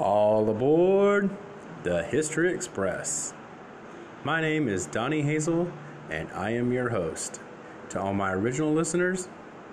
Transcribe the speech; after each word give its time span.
All 0.00 0.48
aboard 0.48 1.28
the 1.82 2.02
History 2.02 2.54
Express. 2.54 3.34
My 4.24 4.40
name 4.40 4.66
is 4.66 4.86
Donnie 4.86 5.20
Hazel, 5.20 5.70
and 6.08 6.30
I 6.32 6.52
am 6.52 6.72
your 6.72 6.88
host. 6.88 7.38
To 7.90 8.00
all 8.00 8.14
my 8.14 8.32
original 8.32 8.72
listeners, 8.72 9.28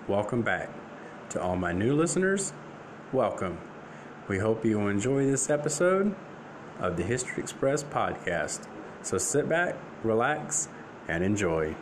welcome 0.05 0.41
back. 0.41 0.69
To 1.29 1.41
all 1.41 1.55
my 1.55 1.71
new 1.71 1.95
listeners, 1.95 2.51
welcome. 3.13 3.57
We 4.27 4.39
hope 4.39 4.65
you 4.65 4.89
enjoy 4.89 5.25
this 5.25 5.50
episode 5.50 6.13
of 6.78 6.98
the 6.98 7.04
History 7.04 7.41
Express 7.41 7.82
podcast. 7.84 8.68
So 9.04 9.18
sit 9.18 9.48
back, 9.48 9.78
relax, 10.04 10.68
and 11.07 11.23
enjoy. 11.23 11.73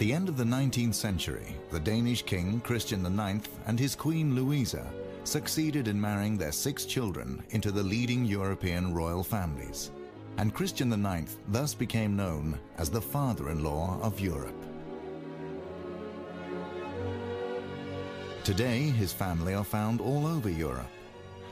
The 0.00 0.14
end 0.14 0.30
of 0.30 0.38
the 0.38 0.44
19th 0.44 0.94
century, 0.94 1.54
the 1.70 1.78
Danish 1.78 2.22
king 2.22 2.58
Christian 2.62 3.04
IX 3.04 3.46
and 3.66 3.78
his 3.78 3.94
queen 3.94 4.34
Louisa 4.34 4.90
succeeded 5.24 5.88
in 5.88 6.00
marrying 6.00 6.38
their 6.38 6.52
six 6.52 6.86
children 6.86 7.42
into 7.50 7.70
the 7.70 7.82
leading 7.82 8.24
European 8.24 8.94
royal 8.94 9.22
families, 9.22 9.90
and 10.38 10.54
Christian 10.54 10.90
IX 10.90 11.36
thus 11.48 11.74
became 11.74 12.16
known 12.16 12.58
as 12.78 12.88
the 12.88 13.00
father-in-law 13.00 14.00
of 14.00 14.18
Europe. 14.18 14.64
Today, 18.42 18.84
his 18.84 19.12
family 19.12 19.52
are 19.52 19.64
found 19.64 20.00
all 20.00 20.26
over 20.26 20.48
Europe, 20.48 20.88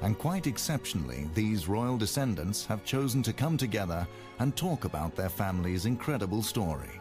and 0.01 0.19
quite 0.19 0.47
exceptionally, 0.47 1.29
these 1.35 1.69
royal 1.69 1.99
descendants 1.99 2.65
have 2.65 2.83
chosen 2.83 3.23
to 3.25 3.35
come 3.35 3.59
together 3.59 4.09
and 4.39 4.57
talk 4.57 4.87
about 4.87 5.15
their 5.15 5.29
family's 5.29 5.85
incredible 5.85 6.43
story 6.43 6.98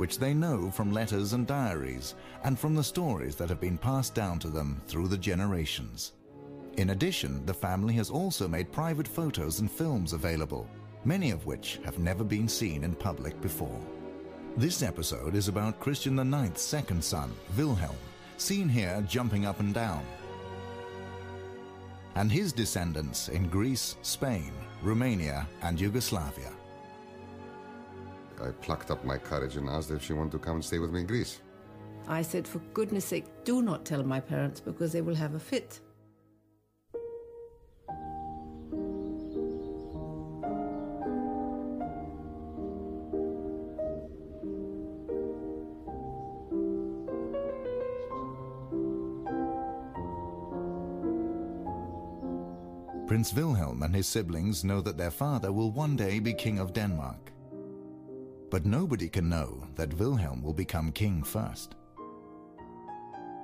which 0.00 0.18
they 0.18 0.32
know 0.32 0.70
from 0.70 0.90
letters 0.90 1.34
and 1.34 1.46
diaries 1.46 2.14
and 2.44 2.58
from 2.58 2.74
the 2.74 2.82
stories 2.82 3.36
that 3.36 3.50
have 3.50 3.60
been 3.60 3.76
passed 3.76 4.14
down 4.14 4.38
to 4.38 4.48
them 4.48 4.80
through 4.86 5.06
the 5.06 5.18
generations. 5.18 6.12
In 6.78 6.88
addition, 6.88 7.44
the 7.44 7.52
family 7.52 7.92
has 7.94 8.08
also 8.08 8.48
made 8.48 8.72
private 8.72 9.06
photos 9.06 9.60
and 9.60 9.70
films 9.70 10.14
available, 10.14 10.66
many 11.04 11.32
of 11.32 11.44
which 11.44 11.80
have 11.84 11.98
never 11.98 12.24
been 12.24 12.48
seen 12.48 12.82
in 12.82 12.94
public 12.94 13.38
before. 13.42 13.78
This 14.56 14.82
episode 14.82 15.34
is 15.34 15.48
about 15.48 15.78
Christian 15.80 16.18
IX's 16.18 16.62
second 16.62 17.04
son, 17.04 17.34
Wilhelm, 17.54 17.94
seen 18.38 18.70
here 18.70 19.04
jumping 19.06 19.44
up 19.44 19.60
and 19.60 19.74
down, 19.74 20.02
and 22.14 22.32
his 22.32 22.54
descendants 22.54 23.28
in 23.28 23.50
Greece, 23.50 23.96
Spain, 24.00 24.52
Romania, 24.82 25.46
and 25.60 25.78
Yugoslavia. 25.78 26.52
I 28.42 28.50
plucked 28.62 28.90
up 28.90 29.04
my 29.04 29.18
courage 29.18 29.56
and 29.56 29.68
asked 29.68 29.90
if 29.90 30.02
she 30.02 30.12
wanted 30.12 30.32
to 30.32 30.38
come 30.38 30.56
and 30.56 30.64
stay 30.64 30.78
with 30.78 30.90
me 30.90 31.00
in 31.00 31.06
Greece. 31.06 31.40
I 32.08 32.22
said, 32.22 32.48
for 32.48 32.60
goodness 32.74 33.04
sake, 33.04 33.26
do 33.44 33.62
not 33.62 33.84
tell 33.84 34.02
my 34.02 34.20
parents 34.20 34.60
because 34.60 34.92
they 34.92 35.02
will 35.02 35.14
have 35.14 35.34
a 35.34 35.40
fit. 35.40 35.80
Prince 53.06 53.34
Wilhelm 53.34 53.82
and 53.82 53.92
his 53.92 54.06
siblings 54.06 54.62
know 54.62 54.80
that 54.80 54.96
their 54.96 55.10
father 55.10 55.52
will 55.52 55.72
one 55.72 55.96
day 55.96 56.20
be 56.20 56.32
King 56.32 56.60
of 56.60 56.72
Denmark. 56.72 57.32
But 58.50 58.66
nobody 58.66 59.08
can 59.08 59.28
know 59.28 59.62
that 59.76 59.94
Wilhelm 59.94 60.42
will 60.42 60.52
become 60.52 60.90
king 60.90 61.22
first. 61.22 61.76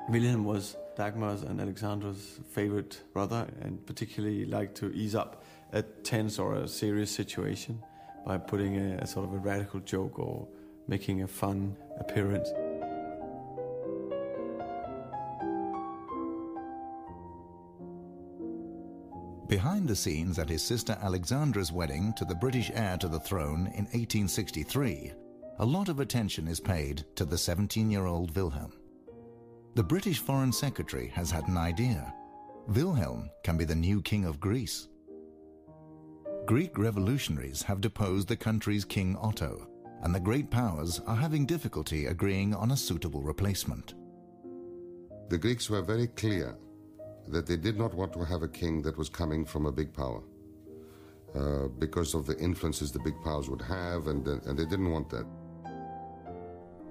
Wilhelm 0.08 0.44
was 0.44 0.76
Dagmar's 0.96 1.42
and 1.42 1.60
Alexandra's 1.60 2.40
favorite 2.50 3.02
brother 3.12 3.46
and 3.60 3.84
particularly 3.86 4.44
liked 4.44 4.76
to 4.78 4.92
ease 4.92 5.14
up 5.14 5.44
a 5.72 5.82
tense 5.82 6.38
or 6.38 6.54
a 6.54 6.68
serious 6.68 7.10
situation 7.10 7.82
by 8.24 8.38
putting 8.38 8.76
a, 8.76 8.96
a 8.98 9.06
sort 9.06 9.26
of 9.26 9.34
a 9.34 9.38
radical 9.38 9.80
joke 9.80 10.18
or 10.18 10.48
making 10.88 11.22
a 11.22 11.28
fun 11.28 11.76
appearance. 11.98 12.50
Behind 19.48 19.86
the 19.86 19.94
scenes 19.94 20.40
at 20.40 20.48
his 20.48 20.62
sister 20.62 20.98
Alexandra's 21.00 21.70
wedding 21.70 22.12
to 22.14 22.24
the 22.24 22.34
British 22.34 22.72
heir 22.74 22.96
to 22.96 23.06
the 23.06 23.20
throne 23.20 23.68
in 23.68 23.84
1863, 23.84 25.12
a 25.60 25.64
lot 25.64 25.88
of 25.88 26.00
attention 26.00 26.48
is 26.48 26.58
paid 26.58 27.04
to 27.14 27.24
the 27.24 27.36
17-year-old 27.36 28.34
Wilhelm. 28.34 28.72
The 29.76 29.84
British 29.84 30.18
Foreign 30.18 30.52
Secretary 30.52 31.06
has 31.08 31.30
had 31.30 31.46
an 31.46 31.56
idea. 31.56 32.12
Wilhelm 32.66 33.30
can 33.44 33.56
be 33.56 33.64
the 33.64 33.74
new 33.74 34.02
king 34.02 34.24
of 34.24 34.40
Greece. 34.40 34.88
Greek 36.46 36.76
revolutionaries 36.76 37.62
have 37.62 37.80
deposed 37.80 38.26
the 38.26 38.36
country's 38.36 38.84
King 38.84 39.16
Otto, 39.16 39.68
and 40.02 40.12
the 40.12 40.20
great 40.20 40.50
powers 40.50 41.00
are 41.06 41.16
having 41.16 41.46
difficulty 41.46 42.06
agreeing 42.06 42.52
on 42.52 42.72
a 42.72 42.76
suitable 42.76 43.22
replacement. 43.22 43.94
The 45.28 45.38
Greeks 45.38 45.70
were 45.70 45.82
very 45.82 46.08
clear 46.08 46.56
that 47.28 47.46
they 47.46 47.56
did 47.56 47.78
not 47.78 47.94
want 47.94 48.12
to 48.12 48.24
have 48.24 48.42
a 48.42 48.48
king 48.48 48.82
that 48.82 48.96
was 48.96 49.08
coming 49.08 49.44
from 49.44 49.66
a 49.66 49.72
big 49.72 49.92
power 49.92 50.22
uh, 51.34 51.68
because 51.78 52.14
of 52.14 52.26
the 52.26 52.36
influences 52.38 52.92
the 52.92 52.98
big 53.00 53.20
powers 53.22 53.48
would 53.48 53.62
have, 53.62 54.06
and, 54.06 54.26
uh, 54.26 54.38
and 54.46 54.58
they 54.58 54.64
didn't 54.64 54.90
want 54.90 55.08
that. 55.10 55.26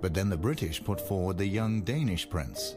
But 0.02 0.14
then 0.14 0.30
the 0.30 0.38
British 0.38 0.84
put 0.84 1.02
forward 1.02 1.38
the 1.38 1.48
young 1.48 1.82
Danish 1.82 2.30
prince. 2.30 2.76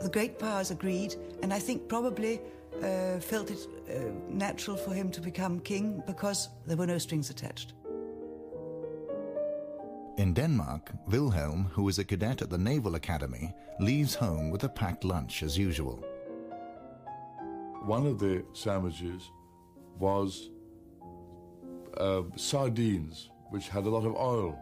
The 0.00 0.08
great 0.08 0.38
powers 0.38 0.70
agreed, 0.70 1.16
and 1.42 1.52
I 1.52 1.58
think 1.58 1.88
probably 1.88 2.40
uh, 2.82 3.18
felt 3.20 3.50
it 3.50 3.66
uh, 3.88 4.12
natural 4.28 4.76
for 4.76 4.94
him 4.94 5.10
to 5.10 5.20
become 5.20 5.60
king 5.60 6.02
because 6.06 6.48
there 6.66 6.76
were 6.76 6.86
no 6.86 6.98
strings 6.98 7.28
attached. 7.28 7.74
In 10.20 10.34
Denmark, 10.34 10.92
Wilhelm, 11.06 11.64
who 11.72 11.88
is 11.88 11.98
a 11.98 12.04
cadet 12.04 12.42
at 12.42 12.50
the 12.50 12.58
Naval 12.58 12.94
Academy, 12.94 13.54
leaves 13.78 14.14
home 14.14 14.50
with 14.50 14.64
a 14.64 14.68
packed 14.68 15.02
lunch 15.02 15.42
as 15.42 15.56
usual. 15.56 16.04
One 17.86 18.06
of 18.06 18.18
the 18.18 18.44
sandwiches 18.52 19.30
was 19.98 20.50
uh, 21.96 22.24
sardines, 22.36 23.30
which 23.48 23.70
had 23.70 23.86
a 23.86 23.88
lot 23.88 24.04
of 24.04 24.14
oil. 24.14 24.58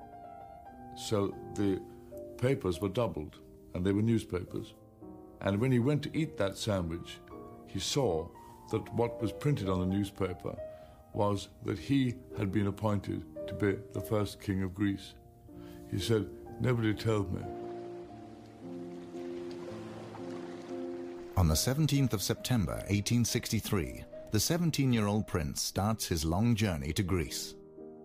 So 0.94 1.34
the 1.56 1.82
papers 2.40 2.80
were 2.80 2.88
doubled, 2.88 3.40
and 3.74 3.84
they 3.84 3.90
were 3.90 4.00
newspapers. 4.00 4.74
And 5.40 5.60
when 5.60 5.72
he 5.72 5.80
went 5.80 6.04
to 6.04 6.16
eat 6.16 6.36
that 6.36 6.56
sandwich, 6.56 7.18
he 7.66 7.80
saw 7.80 8.28
that 8.70 8.94
what 8.94 9.20
was 9.20 9.32
printed 9.32 9.68
on 9.68 9.80
the 9.80 9.96
newspaper 9.96 10.56
was 11.14 11.48
that 11.64 11.80
he 11.80 12.14
had 12.38 12.52
been 12.52 12.68
appointed 12.68 13.24
to 13.48 13.54
be 13.54 13.76
the 13.92 14.00
first 14.00 14.40
king 14.40 14.62
of 14.62 14.72
Greece. 14.72 15.14
He 15.90 15.98
said, 15.98 16.26
Nobody 16.60 16.92
told 16.92 17.32
me. 17.32 17.42
On 21.36 21.46
the 21.46 21.54
17th 21.54 22.12
of 22.12 22.22
September 22.22 22.72
1863, 22.88 24.04
the 24.32 24.38
17-year-old 24.38 25.26
prince 25.26 25.62
starts 25.62 26.06
his 26.06 26.24
long 26.24 26.54
journey 26.54 26.92
to 26.92 27.02
Greece. 27.02 27.54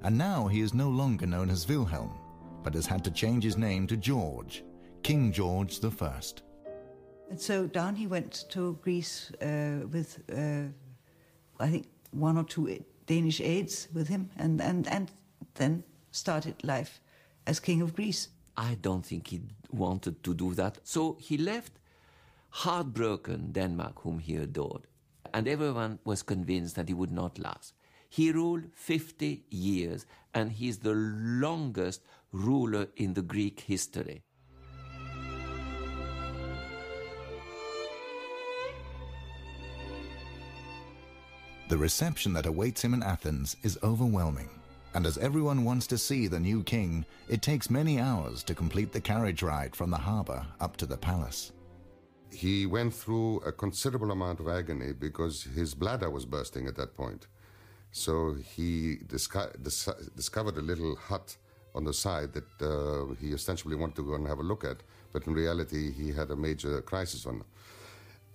And 0.04 0.18
now 0.18 0.48
he 0.48 0.62
is 0.62 0.74
no 0.74 0.90
longer 0.90 1.26
known 1.26 1.50
as 1.50 1.68
Wilhelm, 1.68 2.14
but 2.64 2.76
has 2.76 2.86
had 2.86 3.04
to 3.06 3.12
change 3.12 3.44
his 3.44 3.58
name 3.58 3.88
to 3.88 3.98
George, 3.98 4.64
King 5.02 5.32
George 5.32 5.84
I. 5.84 6.22
And 7.30 7.42
so 7.42 7.66
down 7.66 7.96
he 7.96 8.06
went 8.06 8.46
to 8.50 8.78
Greece 8.84 9.32
uh, 9.42 9.88
with, 9.92 10.20
uh, 10.32 10.68
I 11.60 11.68
think, 11.70 11.88
one 12.12 12.38
or 12.38 12.44
two 12.44 12.86
Danish 13.08 13.42
aides 13.42 13.88
with 13.94 14.08
him, 14.08 14.30
and, 14.38 14.62
and, 14.62 14.88
and 14.88 15.12
then 15.56 15.84
started 16.12 16.64
life 16.64 17.02
as 17.46 17.60
King 17.60 17.82
of 17.82 17.96
Greece. 17.96 18.30
I 18.56 18.76
don't 18.82 19.06
think 19.06 19.28
he 19.28 19.42
wanted 19.72 20.24
to 20.24 20.34
do 20.34 20.54
that. 20.56 20.78
So 20.84 21.18
he 21.20 21.38
left 21.38 21.74
heartbroken 22.50 23.52
Denmark, 23.52 24.02
whom 24.02 24.20
he 24.20 24.36
adored. 24.36 24.88
and 25.34 25.48
everyone 25.48 26.00
was 26.06 26.22
convinced 26.22 26.76
that 26.76 26.88
he 26.88 26.94
would 26.94 27.12
not 27.12 27.40
last. 27.40 27.74
He 28.10 28.32
ruled 28.32 28.66
50 28.76 29.44
years, 29.50 30.06
and 30.34 30.52
he's 30.52 30.78
the 30.80 30.94
longest 30.94 32.02
ruler 32.32 32.88
in 32.96 33.16
the 33.16 33.24
Greek 33.24 33.62
history. 33.62 34.22
The 41.70 41.78
reception 41.78 42.34
that 42.34 42.46
awaits 42.46 42.84
him 42.84 42.94
in 42.94 43.02
Athens 43.02 43.56
is 43.64 43.80
overwhelming, 43.82 44.50
and 44.94 45.06
as 45.06 45.18
everyone 45.18 45.64
wants 45.64 45.88
to 45.88 45.98
see 45.98 46.28
the 46.28 46.40
new 46.40 46.64
king, 46.64 47.06
it 47.28 47.42
takes 47.42 47.70
many 47.70 48.00
hours 48.00 48.44
to 48.44 48.54
complete 48.54 48.92
the 48.92 49.02
carriage 49.02 49.42
ride 49.42 49.76
from 49.76 49.90
the 49.90 49.98
harbor 49.98 50.46
up 50.60 50.78
to 50.78 50.86
the 50.86 50.98
palace. 50.98 51.52
He 52.32 52.66
went 52.66 52.94
through 52.94 53.40
a 53.40 53.52
considerable 53.52 54.12
amount 54.12 54.40
of 54.40 54.48
agony 54.48 54.94
because 54.94 55.44
his 55.44 55.74
bladder 55.74 56.10
was 56.10 56.26
bursting 56.26 56.68
at 56.68 56.76
that 56.78 56.96
point. 56.96 57.28
So 57.92 58.36
he 58.56 58.98
disco- 59.08 59.52
dis- 59.62 59.90
discovered 60.16 60.58
a 60.58 60.62
little 60.62 60.96
hut 60.96 61.38
on 61.76 61.84
the 61.84 61.94
side 61.94 62.34
that 62.34 62.62
uh, 62.62 63.14
he 63.20 63.34
ostensibly 63.34 63.76
wanted 63.76 63.96
to 63.98 64.04
go 64.04 64.16
and 64.16 64.28
have 64.28 64.40
a 64.40 64.44
look 64.44 64.64
at, 64.64 64.78
but 65.12 65.26
in 65.28 65.34
reality, 65.34 65.92
he 65.92 66.12
had 66.12 66.32
a 66.32 66.36
major 66.36 66.82
crisis 66.82 67.26
on. 67.26 67.44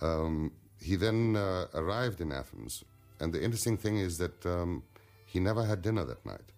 Um, 0.00 0.52
he 0.81 0.96
then 0.96 1.37
uh, 1.37 1.66
arrived 1.75 2.20
in 2.20 2.32
Athens, 2.32 2.84
and 3.20 3.32
the 3.32 3.43
interesting 3.43 3.76
thing 3.76 3.99
is 3.99 4.19
that 4.19 4.46
um, 4.46 4.82
he 5.28 5.38
never 5.38 5.64
had 5.64 5.82
dinner 5.82 6.04
that 6.04 6.25
night 6.25 6.52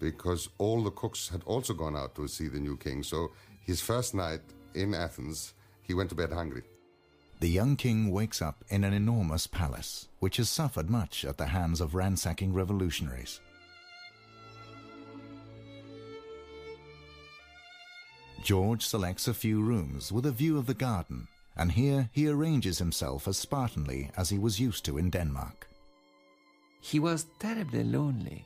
because 0.00 0.48
all 0.58 0.82
the 0.82 0.90
cooks 0.90 1.28
had 1.28 1.42
also 1.46 1.72
gone 1.72 1.96
out 1.96 2.16
to 2.16 2.26
see 2.26 2.48
the 2.48 2.58
new 2.58 2.76
king. 2.76 3.04
So 3.04 3.30
his 3.60 3.80
first 3.80 4.14
night 4.14 4.40
in 4.74 4.92
Athens, 4.92 5.54
he 5.82 5.94
went 5.94 6.10
to 6.10 6.16
bed 6.16 6.32
hungry. 6.32 6.62
The 7.38 7.48
young 7.48 7.76
king 7.76 8.10
wakes 8.10 8.42
up 8.42 8.64
in 8.68 8.82
an 8.82 8.92
enormous 8.92 9.46
palace, 9.46 10.08
which 10.18 10.38
has 10.38 10.48
suffered 10.48 10.90
much 10.90 11.24
at 11.24 11.38
the 11.38 11.46
hands 11.46 11.80
of 11.80 11.94
ransacking 11.94 12.52
revolutionaries. 12.52 13.40
George 18.42 18.84
selects 18.84 19.28
a 19.28 19.34
few 19.34 19.62
rooms 19.62 20.10
with 20.10 20.26
a 20.26 20.32
view 20.32 20.58
of 20.58 20.66
the 20.66 20.74
garden, 20.74 21.28
and 21.56 21.72
here 21.72 22.10
he 22.12 22.26
arranges 22.26 22.78
himself 22.78 23.28
as 23.28 23.44
Spartanly 23.44 24.10
as 24.16 24.30
he 24.30 24.38
was 24.38 24.58
used 24.58 24.84
to 24.86 24.98
in 24.98 25.10
Denmark. 25.10 25.71
He 26.82 26.98
was 26.98 27.26
terribly 27.38 27.84
lonely 27.84 28.44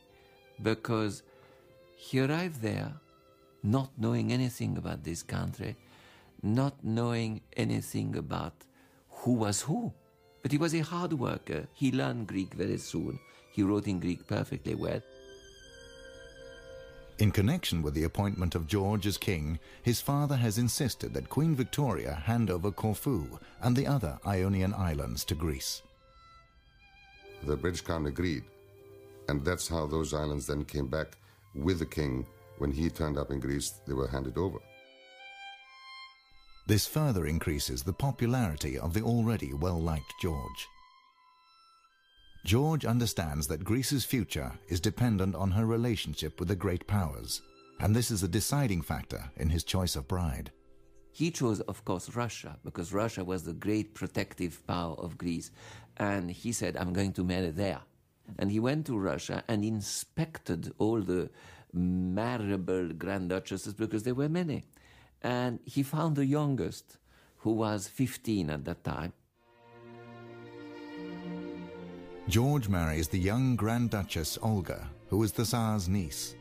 because 0.62 1.22
he 1.96 2.20
arrived 2.20 2.60
there 2.60 2.92
not 3.62 3.90
knowing 3.98 4.30
anything 4.30 4.76
about 4.76 5.02
this 5.02 5.22
country, 5.22 5.74
not 6.42 6.84
knowing 6.84 7.40
anything 7.56 8.14
about 8.14 8.52
who 9.08 9.32
was 9.32 9.62
who. 9.62 9.90
But 10.42 10.52
he 10.52 10.58
was 10.58 10.74
a 10.74 10.80
hard 10.80 11.14
worker. 11.14 11.66
He 11.72 11.90
learned 11.90 12.28
Greek 12.28 12.52
very 12.52 12.76
soon. 12.76 13.18
He 13.50 13.62
wrote 13.62 13.88
in 13.88 13.98
Greek 14.00 14.26
perfectly 14.26 14.74
well. 14.74 15.00
In 17.18 17.30
connection 17.30 17.80
with 17.80 17.94
the 17.94 18.04
appointment 18.04 18.54
of 18.54 18.66
George 18.66 19.06
as 19.06 19.16
king, 19.16 19.58
his 19.82 20.02
father 20.02 20.36
has 20.36 20.58
insisted 20.58 21.14
that 21.14 21.30
Queen 21.30 21.56
Victoria 21.56 22.12
hand 22.12 22.50
over 22.50 22.70
Corfu 22.70 23.38
and 23.62 23.74
the 23.74 23.86
other 23.86 24.18
Ionian 24.26 24.74
islands 24.74 25.24
to 25.24 25.34
Greece. 25.34 25.80
The 27.46 27.56
British 27.56 27.80
crown 27.80 28.06
agreed, 28.06 28.42
and 29.28 29.44
that's 29.44 29.68
how 29.68 29.86
those 29.86 30.12
islands 30.12 30.46
then 30.48 30.64
came 30.64 30.88
back 30.88 31.16
with 31.54 31.78
the 31.78 31.86
king. 31.86 32.26
When 32.58 32.72
he 32.72 32.90
turned 32.90 33.18
up 33.18 33.30
in 33.30 33.38
Greece, 33.38 33.80
they 33.86 33.92
were 33.92 34.08
handed 34.08 34.36
over. 34.36 34.58
This 36.66 36.86
further 36.86 37.26
increases 37.26 37.84
the 37.84 37.92
popularity 37.92 38.78
of 38.78 38.94
the 38.94 39.02
already 39.02 39.52
well-liked 39.52 40.12
George. 40.20 40.66
George 42.44 42.84
understands 42.84 43.46
that 43.46 43.64
Greece's 43.64 44.04
future 44.04 44.52
is 44.68 44.80
dependent 44.80 45.36
on 45.36 45.52
her 45.52 45.66
relationship 45.66 46.40
with 46.40 46.48
the 46.48 46.56
great 46.56 46.86
powers, 46.88 47.42
and 47.78 47.94
this 47.94 48.10
is 48.10 48.24
a 48.24 48.28
deciding 48.28 48.82
factor 48.82 49.30
in 49.36 49.50
his 49.50 49.62
choice 49.62 49.94
of 49.94 50.08
bride. 50.08 50.50
He 51.12 51.30
chose, 51.30 51.60
of 51.60 51.84
course, 51.84 52.14
Russia, 52.14 52.58
because 52.64 52.92
Russia 52.92 53.24
was 53.24 53.42
the 53.42 53.54
great 53.54 53.94
protective 53.94 54.66
power 54.66 54.94
of 54.96 55.16
Greece. 55.16 55.50
And 55.96 56.30
he 56.30 56.52
said, 56.52 56.76
I'm 56.76 56.92
going 56.92 57.12
to 57.14 57.24
marry 57.24 57.50
there. 57.50 57.80
And 58.38 58.50
he 58.50 58.60
went 58.60 58.86
to 58.86 58.98
Russia 58.98 59.44
and 59.48 59.64
inspected 59.64 60.72
all 60.78 61.00
the 61.00 61.30
marriable 61.72 62.88
grand 62.92 63.30
duchesses 63.30 63.74
because 63.74 64.02
there 64.02 64.14
were 64.14 64.28
many. 64.28 64.64
And 65.22 65.60
he 65.64 65.82
found 65.82 66.16
the 66.16 66.26
youngest, 66.26 66.98
who 67.38 67.52
was 67.52 67.88
15 67.88 68.50
at 68.50 68.64
that 68.64 68.84
time. 68.84 69.12
George 72.28 72.68
marries 72.68 73.06
the 73.08 73.18
young 73.18 73.54
Grand 73.54 73.90
Duchess 73.90 74.36
Olga, 74.42 74.88
who 75.08 75.22
is 75.22 75.30
the 75.30 75.44
Tsar's 75.44 75.88
niece. 75.88 76.34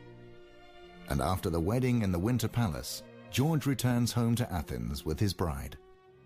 And 1.08 1.20
after 1.20 1.48
the 1.48 1.60
wedding 1.60 2.02
in 2.02 2.10
the 2.10 2.18
Winter 2.18 2.48
Palace, 2.48 3.04
George 3.30 3.66
returns 3.66 4.12
home 4.12 4.34
to 4.34 4.52
Athens 4.52 5.04
with 5.04 5.20
his 5.20 5.32
bride. 5.32 5.76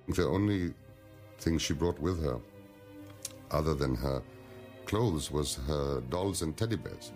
The 0.08 0.26
only 0.26 0.72
thing 1.38 1.58
she 1.58 1.74
brought 1.74 1.98
with 1.98 2.22
her, 2.24 2.40
other 3.50 3.74
than 3.74 3.94
her 3.94 4.22
clothes, 4.86 5.30
was 5.30 5.56
her 5.66 6.00
dolls 6.08 6.42
and 6.42 6.56
teddy 6.56 6.76
bears. 6.76 7.12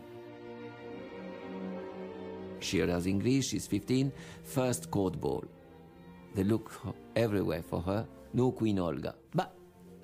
She 2.60 2.80
in 2.80 3.18
Greece, 3.18 3.48
she's 3.48 3.66
15, 3.66 4.10
first 4.42 4.90
court 4.90 5.20
ball. 5.20 5.44
They 6.34 6.44
look 6.44 6.72
everywhere 7.14 7.62
for 7.62 7.80
her, 7.82 8.06
no 8.32 8.50
Queen 8.50 8.78
Olga. 8.78 9.14
But 9.34 9.54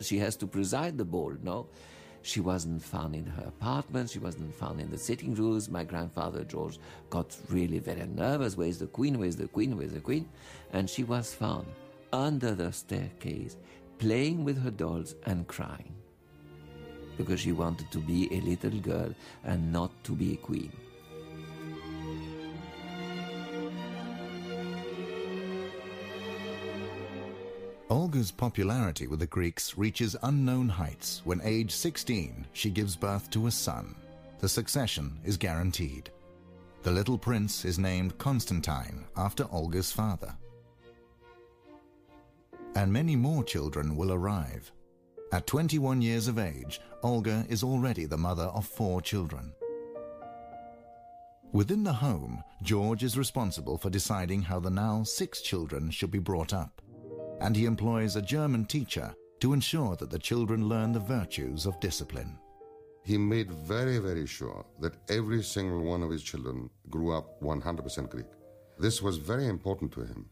she 0.01 0.19
has 0.19 0.37
to 0.37 0.47
preside 0.47 0.99
the 0.99 1.05
ball, 1.05 1.35
no? 1.43 1.69
She 2.23 2.41
wasn't 2.41 2.83
found 2.83 3.15
in 3.15 3.25
her 3.25 3.45
apartment, 3.45 4.11
she 4.11 4.19
wasn't 4.19 4.55
found 4.55 4.81
in 4.81 4.91
the 4.91 4.99
sitting 4.99 5.35
rooms. 5.35 5.71
My 5.71 5.85
grandfather 5.85 6.45
George 6.45 6.79
got 7.09 7.35
really 7.49 7.79
very 7.79 8.07
nervous. 8.07 8.57
Where's 8.57 8.79
the 8.79 8.89
queen? 8.89 9.19
Where's 9.19 9.37
the 9.37 9.49
queen? 9.49 9.77
Where's 9.77 9.93
the 9.93 10.01
queen? 10.01 10.29
And 10.73 10.89
she 10.89 11.03
was 11.03 11.33
found 11.33 11.67
under 12.13 12.55
the 12.55 12.73
staircase, 12.73 13.57
playing 13.99 14.45
with 14.45 14.63
her 14.63 14.71
dolls 14.71 15.15
and 15.25 15.47
crying. 15.47 15.95
Because 17.17 17.41
she 17.41 17.53
wanted 17.53 17.91
to 17.91 17.99
be 17.99 18.33
a 18.33 18.41
little 18.41 18.79
girl 18.81 19.15
and 19.45 19.73
not 19.73 19.91
to 20.05 20.13
be 20.13 20.35
a 20.35 20.37
queen. 20.37 20.73
Olga's 27.91 28.31
popularity 28.31 29.09
with 29.09 29.19
the 29.19 29.27
Greeks 29.27 29.77
reaches 29.77 30.15
unknown 30.23 30.69
heights 30.69 31.23
when, 31.25 31.41
age 31.43 31.73
16, 31.73 32.47
she 32.53 32.71
gives 32.71 32.95
birth 32.95 33.29
to 33.31 33.49
a 33.49 33.51
son. 33.51 33.97
The 34.39 34.49
succession 34.49 35.19
is 35.25 35.37
guaranteed. 35.37 36.09
The 36.83 36.93
little 36.93 37.19
prince 37.19 37.65
is 37.65 37.81
named 37.81 38.17
Constantine 38.17 39.05
after 39.17 39.45
Olga's 39.51 39.91
father. 39.91 40.35
And 42.77 42.93
many 42.93 43.17
more 43.17 43.43
children 43.43 43.97
will 43.97 44.13
arrive. 44.13 44.71
At 45.33 45.47
21 45.47 46.03
years 46.03 46.27
of 46.27 46.41
age, 46.41 46.81
Olga 47.05 47.47
is 47.49 47.63
already 47.63 48.05
the 48.05 48.19
mother 48.19 48.45
of 48.45 48.67
four 48.67 49.01
children. 49.01 49.53
Within 51.53 51.85
the 51.85 51.93
home, 51.93 52.43
George 52.63 53.05
is 53.05 53.17
responsible 53.17 53.79
for 53.79 53.91
deciding 53.91 54.43
how 54.43 54.59
the 54.59 54.71
now 54.71 55.05
six 55.05 55.41
children 55.41 55.91
should 55.91 56.11
be 56.11 56.19
brought 56.19 56.53
up 56.53 56.83
and 57.41 57.57
he 57.57 57.65
employs 57.65 58.17
a 58.17 58.23
German 58.23 58.65
teacher 58.65 59.15
to 59.41 59.53
ensure 59.53 59.97
that 59.97 60.11
the 60.11 60.19
children 60.19 60.69
learn 60.69 60.93
the 60.93 61.01
virtues 61.01 61.65
of 61.65 61.81
discipline. 61.81 62.39
He 63.05 63.17
made 63.17 63.51
very, 63.51 63.99
very 63.99 64.27
sure 64.27 64.67
that 64.81 64.97
every 65.09 65.43
single 65.43 65.83
one 65.83 66.03
of 66.03 66.11
his 66.11 66.23
children 66.23 66.69
grew 66.91 67.13
up 67.13 67.41
100% 67.41 68.11
Greek. 68.11 68.27
This 68.79 69.01
was 69.01 69.17
very 69.17 69.47
important 69.47 69.93
to 69.93 70.01
him 70.01 70.29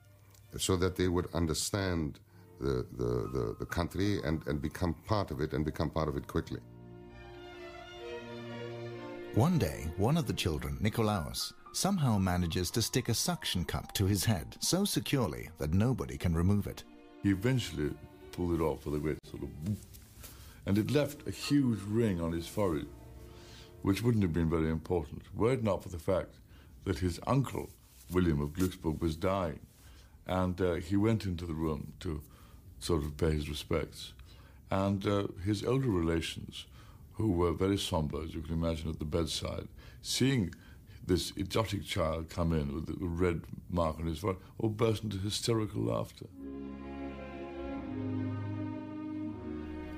so 0.59 0.77
that 0.77 0.97
they 0.97 1.09
would 1.09 1.29
understand 1.35 2.19
the, 2.61 2.87
the, 2.97 3.05
the, 3.33 3.57
the 3.61 3.67
country 3.67 4.21
and, 4.25 4.47
and 4.47 4.61
become 4.61 4.95
part 5.07 5.31
of 5.31 5.41
it 5.41 5.53
and 5.53 5.65
become 5.65 5.91
part 5.91 6.09
of 6.09 6.17
it 6.17 6.27
quickly. 6.27 6.61
One 9.35 9.59
day, 9.59 9.87
one 9.97 10.17
of 10.17 10.27
the 10.27 10.33
children, 10.33 10.79
Nikolaos, 10.83 11.53
somehow 11.73 12.19
manages 12.19 12.71
to 12.73 12.83
stick 12.83 13.09
a 13.09 13.15
suction 13.15 13.65
cup 13.65 13.93
to 13.95 14.07
his 14.07 14.25
head 14.25 14.57
so 14.61 14.85
securely 14.85 15.51
that 15.59 15.75
nobody 15.75 16.17
can 16.17 16.35
remove 16.35 16.67
it. 16.67 16.83
He 17.23 17.31
eventually 17.31 17.91
pulled 18.33 18.61
it 18.61 18.63
off 18.63 18.85
with 18.85 18.95
a 18.95 18.99
great 18.99 19.19
sort 19.27 19.43
of 19.43 19.51
and 20.69 20.77
it 20.77 20.91
left 20.91 21.27
a 21.27 21.31
huge 21.31 21.81
ring 21.89 22.21
on 22.21 22.33
his 22.33 22.47
forehead, 22.47 22.89
which 23.81 24.03
wouldn't 24.03 24.23
have 24.23 24.35
been 24.35 24.51
very 24.51 24.69
important, 24.69 25.23
were 25.35 25.55
it 25.55 25.65
not 25.65 25.83
for 25.83 25.89
the 25.89 25.99
fact 25.99 26.35
that 26.85 26.99
his 26.99 27.19
uncle, 27.27 27.71
William 28.13 28.43
of 28.43 28.51
Glücksburg, 28.51 29.01
was 29.01 29.17
dying. 29.17 29.61
And 30.27 30.61
uh, 30.61 30.75
he 30.75 30.95
went 30.95 31.25
into 31.25 31.47
the 31.47 31.55
room 31.55 31.95
to 32.01 32.21
sort 32.79 33.03
of 33.03 33.17
pay 33.17 33.31
his 33.31 33.49
respects. 33.49 34.13
And 34.71 35.07
uh, 35.07 35.29
his 35.45 35.65
elder 35.65 35.89
relations, 35.89 36.67
who 37.15 37.33
were 37.33 37.53
very 37.53 37.79
somber, 37.79 38.23
as 38.23 38.35
you 38.35 38.43
can 38.43 38.55
imagine, 38.55 38.91
at 38.91 38.99
the 38.99 39.05
bedside, 39.05 39.69
seeing 40.03 40.55
this 41.07 41.33
idiotic 41.37 41.85
child 41.85 42.29
come 42.29 42.53
in 42.53 42.75
with 42.75 42.89
a 42.91 42.97
red 43.01 43.43
mark 43.71 43.99
on 43.99 44.07
his 44.07 44.19
forehead, 44.19 44.43
all 44.59 44.69
burst 44.69 45.03
into 45.03 45.19
hysterical 45.19 45.83
laughter. 45.83 46.27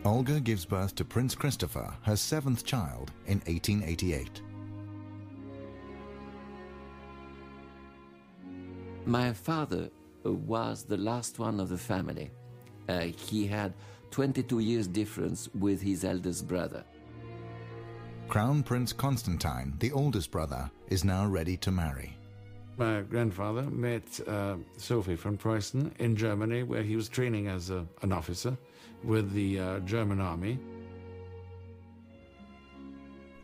Olga 0.05 0.41
gives 0.41 0.65
birth 0.65 0.95
to 0.95 1.05
Prince 1.05 1.35
Christopher, 1.35 1.95
her 2.03 2.17
seventh 2.17 2.65
child, 2.65 3.13
in 3.27 3.41
1888. 3.41 4.41
My 9.05 9.33
father 9.33 9.91
was 10.25 10.85
the 10.85 10.97
last 10.97 11.39
one 11.39 11.61
of 11.61 11.69
the 11.69 11.77
family. 11.77 12.31
Uh, 12.91 13.13
he 13.17 13.47
had 13.47 13.73
22 14.11 14.59
years 14.59 14.89
difference 14.89 15.49
with 15.55 15.81
his 15.81 16.05
eldest 16.05 16.49
brother. 16.49 16.83
Crown 18.29 18.65
Prince 18.65 18.93
Constantine, 18.93 19.75
the 19.79 19.93
oldest 19.93 20.33
brother, 20.33 20.69
is 20.89 21.05
now 21.05 21.25
ready 21.27 21.57
to 21.59 21.71
marry. 21.71 22.17
My 22.77 23.03
grandfather 23.03 23.63
met 23.63 24.03
uh, 24.27 24.57
Sophie 24.77 25.15
von 25.15 25.37
Preußen 25.37 25.93
in 26.01 26.17
Germany, 26.17 26.65
where 26.65 26.83
he 26.83 26.97
was 26.97 27.09
training 27.09 27.47
as 27.47 27.71
a, 27.71 27.87
an 28.03 28.13
officer 28.13 28.57
with 29.05 29.33
the 29.33 29.61
uh, 29.61 29.79
German 29.81 30.21
army. 30.21 30.59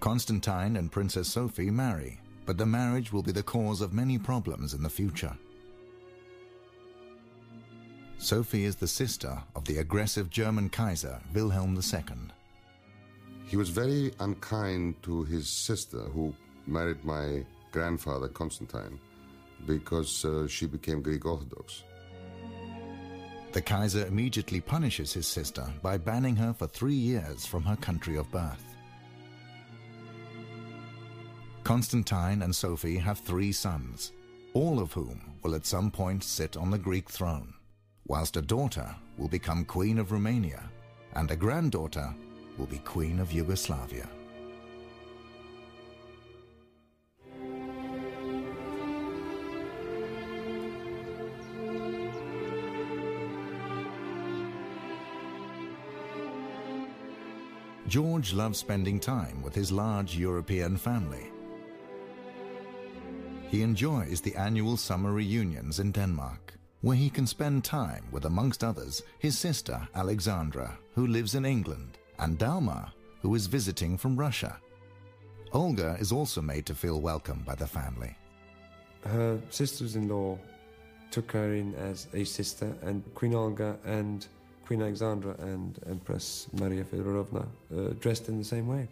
Constantine 0.00 0.76
and 0.76 0.90
Princess 0.90 1.28
Sophie 1.28 1.70
marry, 1.70 2.20
but 2.46 2.58
the 2.58 2.66
marriage 2.66 3.12
will 3.12 3.22
be 3.22 3.32
the 3.32 3.42
cause 3.42 3.80
of 3.80 3.92
many 3.92 4.18
problems 4.18 4.74
in 4.74 4.82
the 4.82 4.90
future. 4.90 5.36
Sophie 8.18 8.64
is 8.64 8.76
the 8.76 8.88
sister 8.88 9.42
of 9.54 9.64
the 9.66 9.78
aggressive 9.78 10.30
German 10.30 10.68
Kaiser 10.68 11.20
Wilhelm 11.34 11.76
II. 11.76 12.02
He 13.46 13.56
was 13.56 13.68
very 13.68 14.12
unkind 14.20 15.00
to 15.02 15.22
his 15.24 15.48
sister, 15.48 16.00
who 16.00 16.34
married 16.66 17.04
my 17.04 17.44
grandfather 17.72 18.28
Constantine, 18.28 18.98
because 19.66 20.24
uh, 20.24 20.48
she 20.48 20.66
became 20.66 21.02
Greek 21.02 21.24
Orthodox. 21.26 21.84
The 23.52 23.62
Kaiser 23.62 24.06
immediately 24.06 24.60
punishes 24.60 25.12
his 25.12 25.26
sister 25.26 25.66
by 25.82 25.96
banning 25.96 26.36
her 26.36 26.52
for 26.52 26.66
three 26.66 26.94
years 26.94 27.46
from 27.46 27.62
her 27.62 27.76
country 27.76 28.16
of 28.16 28.30
birth. 28.30 28.64
Constantine 31.64 32.42
and 32.42 32.54
Sophie 32.54 32.98
have 32.98 33.18
three 33.18 33.52
sons, 33.52 34.12
all 34.54 34.80
of 34.80 34.92
whom 34.92 35.20
will 35.42 35.54
at 35.54 35.66
some 35.66 35.90
point 35.90 36.24
sit 36.24 36.56
on 36.56 36.70
the 36.70 36.78
Greek 36.78 37.08
throne, 37.08 37.52
whilst 38.08 38.36
a 38.36 38.42
daughter 38.42 38.94
will 39.18 39.28
become 39.28 39.64
Queen 39.64 39.98
of 39.98 40.12
Romania 40.12 40.62
and 41.14 41.30
a 41.30 41.36
granddaughter 41.36 42.14
will 42.58 42.66
be 42.66 42.78
Queen 42.78 43.18
of 43.20 43.32
Yugoslavia. 43.32 44.08
George 57.88 58.34
loves 58.34 58.58
spending 58.58 58.98
time 58.98 59.40
with 59.42 59.54
his 59.54 59.70
large 59.70 60.16
European 60.16 60.76
family. 60.76 61.30
He 63.48 63.62
enjoys 63.62 64.20
the 64.20 64.34
annual 64.34 64.76
summer 64.76 65.12
reunions 65.12 65.78
in 65.78 65.92
Denmark, 65.92 66.55
where 66.82 66.96
he 66.96 67.10
can 67.10 67.26
spend 67.26 67.64
time 67.64 68.04
with, 68.12 68.24
amongst 68.24 68.62
others, 68.62 69.02
his 69.18 69.38
sister 69.38 69.88
Alexandra, 69.94 70.78
who 70.94 71.06
lives 71.06 71.34
in 71.34 71.44
England, 71.44 71.98
and 72.18 72.38
Dagmar, 72.38 72.92
who 73.22 73.34
is 73.34 73.46
visiting 73.46 73.96
from 73.96 74.16
Russia. 74.16 74.58
Olga 75.52 75.96
is 75.98 76.12
also 76.12 76.40
made 76.42 76.66
to 76.66 76.74
feel 76.74 77.00
welcome 77.00 77.42
by 77.46 77.54
the 77.54 77.66
family. 77.66 78.16
Her 79.04 79.40
sisters 79.50 79.96
in 79.96 80.08
law 80.08 80.38
took 81.10 81.32
her 81.32 81.54
in 81.54 81.74
as 81.76 82.08
a 82.14 82.24
sister, 82.24 82.74
and 82.82 83.02
Queen 83.14 83.34
Olga 83.34 83.78
and 83.84 84.26
Queen 84.66 84.82
Alexandra 84.82 85.34
and 85.38 85.78
Empress 85.88 86.48
Maria 86.52 86.84
Feodorovna 86.84 87.46
uh, 87.74 87.94
dressed 88.00 88.28
in 88.28 88.38
the 88.38 88.44
same 88.44 88.66
way. 88.66 88.88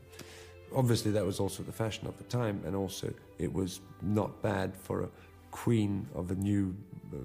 Obviously, 0.74 1.10
that 1.10 1.24
was 1.24 1.40
also 1.40 1.62
the 1.62 1.72
fashion 1.72 2.06
of 2.06 2.16
the 2.16 2.24
time, 2.24 2.62
and 2.64 2.74
also 2.76 3.12
it 3.38 3.52
was 3.52 3.80
not 4.00 4.40
bad 4.42 4.74
for 4.76 5.02
a 5.02 5.08
queen 5.50 6.06
of 6.14 6.30
a 6.30 6.34
new 6.34 6.74
uh, 7.12 7.18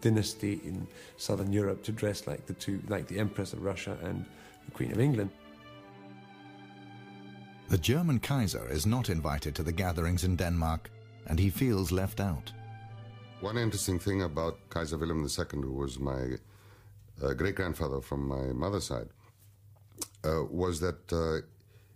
dynasty 0.00 0.60
in 0.64 0.86
southern 1.16 1.52
Europe 1.52 1.82
to 1.84 1.92
dress 1.92 2.26
like 2.26 2.46
the 2.46 2.54
two, 2.54 2.80
like 2.88 3.06
the 3.06 3.18
Empress 3.18 3.52
of 3.52 3.62
Russia 3.62 3.96
and 4.02 4.24
the 4.64 4.70
Queen 4.72 4.92
of 4.92 5.00
England. 5.00 5.30
The 7.68 7.78
German 7.78 8.20
Kaiser 8.20 8.68
is 8.70 8.86
not 8.86 9.08
invited 9.08 9.54
to 9.54 9.62
the 9.62 9.72
gatherings 9.72 10.24
in 10.24 10.36
Denmark, 10.36 10.90
and 11.26 11.38
he 11.38 11.50
feels 11.50 11.90
left 11.90 12.20
out. 12.20 12.52
One 13.40 13.58
interesting 13.58 13.98
thing 13.98 14.22
about 14.22 14.58
Kaiser 14.70 14.98
Wilhelm 14.98 15.26
II, 15.26 15.62
who 15.62 15.72
was 15.72 15.98
my 15.98 16.36
uh, 17.22 17.32
great 17.34 17.54
grandfather 17.54 18.00
from 18.00 18.28
my 18.28 18.52
mother's 18.52 18.86
side, 18.86 19.08
uh, 20.24 20.44
was 20.50 20.80
that 20.80 21.12
uh, 21.12 21.46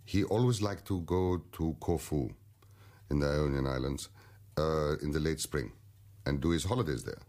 he 0.05 0.23
always 0.23 0.61
liked 0.61 0.85
to 0.87 1.01
go 1.01 1.41
to 1.53 1.75
Corfu 1.79 2.29
in 3.09 3.19
the 3.19 3.27
Ionian 3.27 3.67
Islands 3.67 4.09
uh, 4.57 4.97
in 5.01 5.11
the 5.11 5.19
late 5.19 5.39
spring 5.39 5.71
and 6.25 6.41
do 6.41 6.49
his 6.49 6.63
holidays 6.63 7.03
there. 7.03 7.21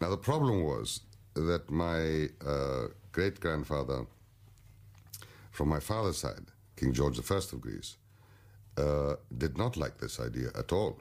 Now, 0.00 0.10
the 0.10 0.16
problem 0.16 0.62
was 0.62 1.00
that 1.34 1.70
my 1.70 2.28
uh, 2.46 2.88
great 3.12 3.40
grandfather 3.40 4.06
from 5.50 5.68
my 5.68 5.80
father's 5.80 6.18
side, 6.18 6.46
King 6.76 6.92
George 6.92 7.18
I 7.18 7.36
of 7.36 7.60
Greece, 7.60 7.96
uh, 8.76 9.14
did 9.38 9.56
not 9.56 9.76
like 9.76 9.98
this 9.98 10.18
idea 10.18 10.48
at 10.58 10.72
all. 10.72 10.98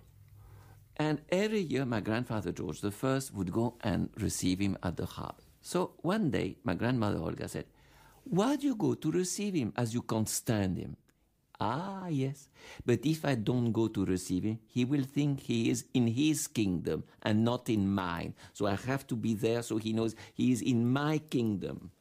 And 0.97 1.21
every 1.29 1.59
year, 1.59 1.85
my 1.85 2.01
grandfather 2.01 2.51
George 2.51 2.83
I 2.83 3.19
would 3.33 3.51
go 3.51 3.75
and 3.81 4.09
receive 4.17 4.59
him 4.59 4.77
at 4.83 4.97
the 4.97 5.05
harbor. 5.05 5.41
So 5.61 5.93
one 6.01 6.29
day, 6.29 6.57
my 6.63 6.75
grandmother 6.75 7.17
Olga 7.17 7.47
said, 7.47 7.65
Why 8.25 8.55
do 8.57 8.67
you 8.67 8.75
go 8.75 8.93
to 8.93 9.11
receive 9.11 9.55
him 9.55 9.73
as 9.75 9.93
you 9.93 10.01
can't 10.03 10.29
stand 10.29 10.77
him? 10.77 10.97
Ah, 11.59 12.07
yes. 12.07 12.49
But 12.85 13.05
if 13.05 13.25
I 13.25 13.35
don't 13.35 13.71
go 13.71 13.87
to 13.87 14.05
receive 14.05 14.43
him, 14.43 14.59
he 14.67 14.85
will 14.85 15.03
think 15.03 15.41
he 15.41 15.69
is 15.69 15.85
in 15.93 16.07
his 16.07 16.47
kingdom 16.47 17.03
and 17.21 17.45
not 17.45 17.69
in 17.69 17.87
mine. 17.93 18.33
So 18.53 18.65
I 18.65 18.75
have 18.75 19.07
to 19.07 19.15
be 19.15 19.33
there 19.33 19.61
so 19.61 19.77
he 19.77 19.93
knows 19.93 20.15
he 20.33 20.51
is 20.51 20.61
in 20.61 20.87
my 20.87 21.19
kingdom. 21.19 21.91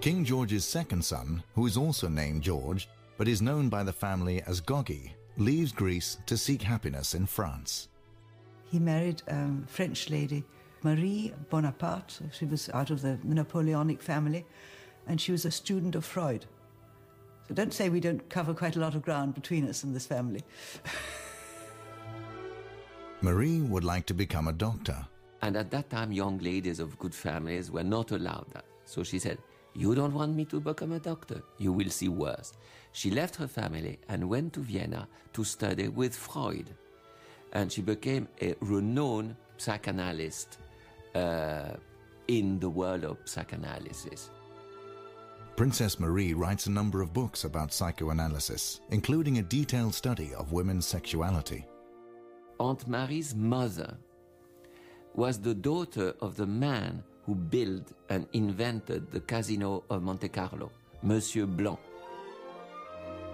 King 0.00 0.24
George's 0.24 0.64
second 0.64 1.04
son, 1.04 1.42
who 1.54 1.66
is 1.66 1.76
also 1.76 2.08
named 2.08 2.42
George, 2.42 2.88
but 3.16 3.26
is 3.26 3.42
known 3.42 3.68
by 3.68 3.82
the 3.82 3.92
family 3.92 4.40
as 4.46 4.60
Goggy, 4.60 5.12
leaves 5.36 5.72
Greece 5.72 6.18
to 6.26 6.36
seek 6.36 6.62
happiness 6.62 7.14
in 7.14 7.26
France. 7.26 7.88
He 8.70 8.78
married 8.78 9.22
a 9.26 9.48
French 9.66 10.08
lady, 10.08 10.44
Marie 10.82 11.32
Bonaparte. 11.50 12.20
She 12.32 12.44
was 12.44 12.68
out 12.70 12.90
of 12.90 13.02
the 13.02 13.18
Napoleonic 13.24 14.00
family, 14.00 14.46
and 15.06 15.20
she 15.20 15.32
was 15.32 15.44
a 15.44 15.50
student 15.50 15.94
of 15.94 16.04
Freud. 16.04 16.46
So 17.48 17.54
don't 17.54 17.72
say 17.72 17.88
we 17.88 18.00
don't 18.00 18.28
cover 18.28 18.54
quite 18.54 18.76
a 18.76 18.80
lot 18.80 18.94
of 18.94 19.02
ground 19.02 19.34
between 19.34 19.68
us 19.68 19.82
and 19.82 19.94
this 19.94 20.06
family. 20.06 20.42
Marie 23.20 23.60
would 23.60 23.84
like 23.84 24.06
to 24.06 24.14
become 24.14 24.46
a 24.46 24.52
doctor. 24.52 25.04
And 25.42 25.56
at 25.56 25.70
that 25.70 25.90
time, 25.90 26.12
young 26.12 26.38
ladies 26.38 26.78
of 26.78 26.98
good 26.98 27.14
families 27.14 27.70
were 27.70 27.82
not 27.82 28.12
allowed 28.12 28.46
that. 28.52 28.64
So 28.84 29.02
she 29.02 29.18
said, 29.18 29.38
You 29.74 29.94
don't 29.94 30.14
want 30.14 30.36
me 30.36 30.44
to 30.46 30.60
become 30.60 30.92
a 30.92 31.00
doctor? 31.00 31.42
You 31.58 31.72
will 31.72 31.90
see 31.90 32.08
worse. 32.08 32.52
She 32.92 33.10
left 33.10 33.36
her 33.36 33.48
family 33.48 33.98
and 34.08 34.28
went 34.28 34.52
to 34.54 34.60
Vienna 34.60 35.08
to 35.32 35.44
study 35.44 35.88
with 35.88 36.14
Freud. 36.14 36.74
And 37.52 37.72
she 37.72 37.82
became 37.82 38.28
a 38.40 38.54
renowned 38.60 39.36
psychanalyst 39.58 40.58
uh, 41.14 41.76
in 42.28 42.58
the 42.58 42.68
world 42.68 43.04
of 43.04 43.18
psychoanalysis. 43.24 44.30
Princess 45.56 45.98
Marie 45.98 46.34
writes 46.34 46.66
a 46.66 46.70
number 46.70 47.02
of 47.02 47.12
books 47.12 47.44
about 47.44 47.72
psychoanalysis, 47.72 48.80
including 48.90 49.38
a 49.38 49.42
detailed 49.42 49.92
study 49.92 50.32
of 50.34 50.52
women's 50.52 50.86
sexuality. 50.86 51.66
Aunt 52.60 52.86
Marie's 52.86 53.34
mother 53.34 53.96
was 55.14 55.40
the 55.40 55.54
daughter 55.54 56.14
of 56.20 56.36
the 56.36 56.46
man 56.46 57.02
who 57.26 57.34
built 57.34 57.92
and 58.08 58.26
invented 58.32 59.10
the 59.10 59.20
Casino 59.20 59.82
of 59.90 60.02
Monte 60.02 60.28
Carlo, 60.28 60.70
Monsieur 61.02 61.44
Blanc. 61.44 61.78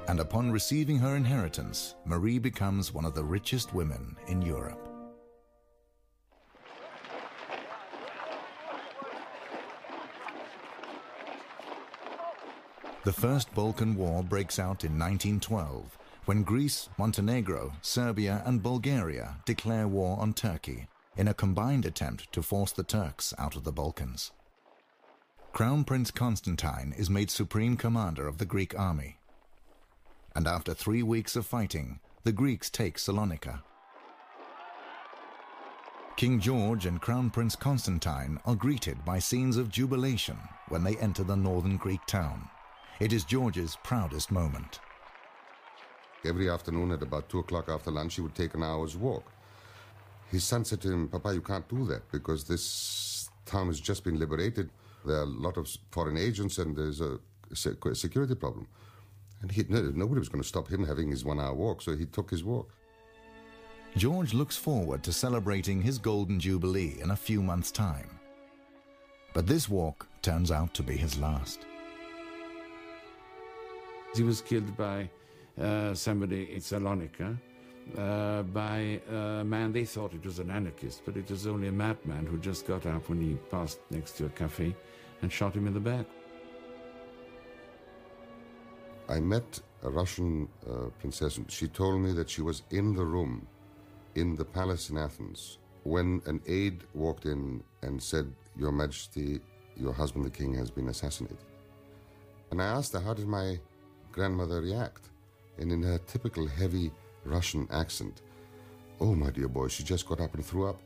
And 0.09 0.21
upon 0.21 0.51
receiving 0.51 0.99
her 0.99 1.17
inheritance, 1.17 1.95
Marie 2.05 2.39
becomes 2.39 2.93
one 2.93 3.05
of 3.05 3.15
the 3.15 3.25
richest 3.25 3.75
women 3.75 4.17
in 4.29 4.43
Europe. 4.43 4.84
The 13.05 13.13
First 13.13 13.55
Balkan 13.55 13.97
War 13.97 14.23
breaks 14.23 14.59
out 14.59 14.83
in 14.83 14.99
1912 14.99 15.99
when 16.25 16.43
Greece, 16.43 16.89
Montenegro, 16.97 17.75
Serbia, 17.83 18.43
and 18.47 18.63
Bulgaria 18.63 19.37
declare 19.45 19.87
war 19.87 20.19
on 20.19 20.33
Turkey 20.33 20.87
in 21.15 21.29
a 21.29 21.35
combined 21.35 21.85
attempt 21.85 22.33
to 22.33 22.43
force 22.43 22.73
the 22.73 22.83
Turks 22.83 23.35
out 23.37 23.57
of 23.57 23.65
the 23.65 23.73
Balkans. 23.73 24.33
Crown 25.53 25.85
Prince 25.85 26.11
Constantine 26.11 26.95
is 26.97 27.11
made 27.11 27.31
supreme 27.31 27.77
commander 27.77 28.27
of 28.27 28.39
the 28.39 28.47
Greek 28.47 28.77
army. 28.79 29.19
And 30.35 30.49
after 30.49 30.73
three 30.73 31.03
weeks 31.03 31.37
of 31.37 31.45
fighting, 31.45 32.01
the 32.23 32.33
Greeks 32.33 32.71
take 32.71 32.97
Salonika. 32.97 33.61
King 36.17 36.41
George 36.41 36.87
and 36.87 37.03
Crown 37.03 37.29
Prince 37.29 37.55
Constantine 37.55 38.41
are 38.47 38.55
greeted 38.55 39.05
by 39.05 39.19
scenes 39.19 39.59
of 39.59 39.69
jubilation 39.69 40.39
when 40.71 40.83
they 40.83 40.97
enter 40.97 41.23
the 41.23 41.37
northern 41.37 41.77
Greek 41.77 42.01
town. 42.07 42.49
It 43.01 43.13
is 43.13 43.25
George's 43.25 43.77
proudest 43.83 44.31
moment. 44.31 44.79
Every 46.25 46.49
afternoon 46.49 46.93
at 46.93 47.03
about 47.03 47.29
two 47.29 47.41
o'clock 47.41 47.69
after 47.69 47.91
lunch, 47.91 48.15
he 48.15 48.21
would 48.21 48.35
take 48.35 48.55
an 48.55 48.63
hour's 48.63 48.97
walk. 48.97 49.31
His 50.31 50.45
son 50.45 50.65
said 50.65 50.81
to 50.83 50.93
him, 50.93 51.09
Papa, 51.09 51.35
you 51.35 51.41
can't 51.41 51.69
do 51.69 51.85
that 51.87 52.11
because 52.11 52.45
this 52.45 53.29
town 53.47 53.67
has 53.67 53.81
just 53.81 54.05
been 54.05 54.19
liberated. 54.19 54.71
There 55.05 55.17
are 55.17 55.23
a 55.23 55.27
lot 55.27 55.57
of 55.57 55.69
foreign 55.91 56.17
agents 56.17 56.59
and 56.59 56.77
there's 56.77 57.01
a 57.01 57.19
security 57.55 58.35
problem. 58.35 58.69
And 59.43 59.51
he, 59.51 59.65
nobody 59.69 60.19
was 60.19 60.29
going 60.29 60.43
to 60.43 60.49
stop 60.49 60.69
him 60.69 60.87
having 60.87 61.11
his 61.11 61.25
one 61.25 61.39
hour 61.39 61.53
walk, 61.53 61.83
so 61.83 61.97
he 61.97 62.07
took 62.07 62.31
his 62.31 62.45
walk. 62.45 62.73
George 63.97 64.33
looks 64.35 64.57
forward 64.57 65.03
to 65.03 65.13
celebrating 65.13 65.83
his 65.83 65.99
Golden 65.99 66.41
Jubilee 66.41 66.97
in 67.01 67.11
a 67.11 67.17
few 67.17 67.43
months' 67.43 67.71
time. 67.71 68.19
But 69.35 69.47
this 69.47 69.69
walk 69.69 70.07
turns 70.23 70.51
out 70.51 70.73
to 70.75 70.83
be 70.83 70.97
his 70.97 71.19
last. 71.19 71.67
He 74.15 74.23
was 74.23 74.41
killed 74.41 74.77
by 74.77 75.11
uh, 75.61 75.95
somebody 75.95 76.53
in 76.53 76.61
Salonika, 76.61 77.37
uh, 77.99 78.43
by 78.43 79.01
a 79.11 79.45
man 79.45 79.73
they 79.73 79.85
thought 79.85 80.15
it 80.15 80.25
was 80.25 80.39
an 80.39 80.51
anarchist, 80.51 81.03
but 81.05 81.17
it 81.17 81.29
was 81.31 81.47
only 81.47 81.69
a 81.69 81.73
madman 81.73 82.27
who 82.27 82.39
just 82.39 82.67
got 82.67 82.87
up 82.87 83.09
when 83.09 83.21
he 83.21 83.35
passed 83.51 83.81
next 83.91 84.13
to 84.19 84.27
a 84.27 84.29
cafe 84.31 84.75
and 85.23 85.33
shot 85.33 85.55
him 85.55 85.67
in 85.67 85.75
the 85.75 85.81
back. 85.81 86.07
I 89.09 89.21
met 89.21 89.61
a 89.83 89.91
Russian 89.91 90.49
uh, 90.67 90.89
princess. 90.99 91.39
She 91.49 91.69
told 91.69 92.01
me 92.01 92.13
that 92.13 92.31
she 92.31 92.41
was 92.41 92.63
in 92.71 92.95
the 92.95 93.05
room 93.05 93.47
in 94.15 94.37
the 94.37 94.45
palace 94.45 94.91
in 94.91 94.97
Athens 94.97 95.59
when 95.83 96.23
an 96.27 96.41
aide 96.47 96.85
walked 96.95 97.27
in 97.27 97.63
and 97.83 98.03
said, 98.03 98.33
Your 98.57 98.73
Majesty, 98.73 99.41
your 99.77 99.93
husband 99.93 100.25
the 100.25 100.31
king 100.31 100.55
has 100.55 100.71
been 100.71 100.89
assassinated. 100.89 101.39
And 102.51 102.63
I 102.63 102.67
asked 102.67 102.93
her, 102.95 103.01
How 103.01 103.13
did 103.13 103.27
my 103.27 103.59
grandmother 104.15 104.61
react? 104.61 105.11
And 105.59 105.73
in 105.73 105.83
her 105.83 105.99
typical 105.99 106.47
heavy 106.47 106.93
Russian 107.25 107.67
accent, 107.71 108.23
Oh, 109.01 109.15
my 109.15 109.31
dear 109.31 109.49
boy, 109.49 109.67
she 109.69 109.83
just 109.83 110.07
got 110.07 110.21
up 110.21 110.35
and 110.35 110.47
threw 110.47 110.69
up. 110.69 110.81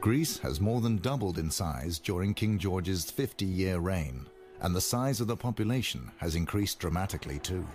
Greece 0.00 0.38
has 0.38 0.60
more 0.60 0.82
than 0.82 0.98
doubled 0.98 1.38
in 1.38 1.50
size 1.50 1.98
during 1.98 2.34
King 2.34 2.58
George's 2.58 3.10
50 3.10 3.46
year 3.46 3.78
reign, 3.78 4.26
and 4.60 4.76
the 4.76 4.80
size 4.80 5.20
of 5.20 5.26
the 5.26 5.36
population 5.36 6.10
has 6.18 6.34
increased 6.34 6.78
dramatically 6.78 7.38
too. 7.38 7.66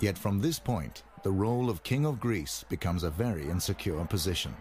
Yet 0.00 0.16
from 0.16 0.40
this 0.40 0.58
point, 0.58 1.02
the 1.22 1.30
role 1.30 1.68
of 1.68 1.82
King 1.82 2.06
of 2.06 2.20
Greece 2.20 2.64
becomes 2.68 3.02
a 3.02 3.10
very 3.10 3.48
insecure 3.48 4.04
position. 4.06 4.54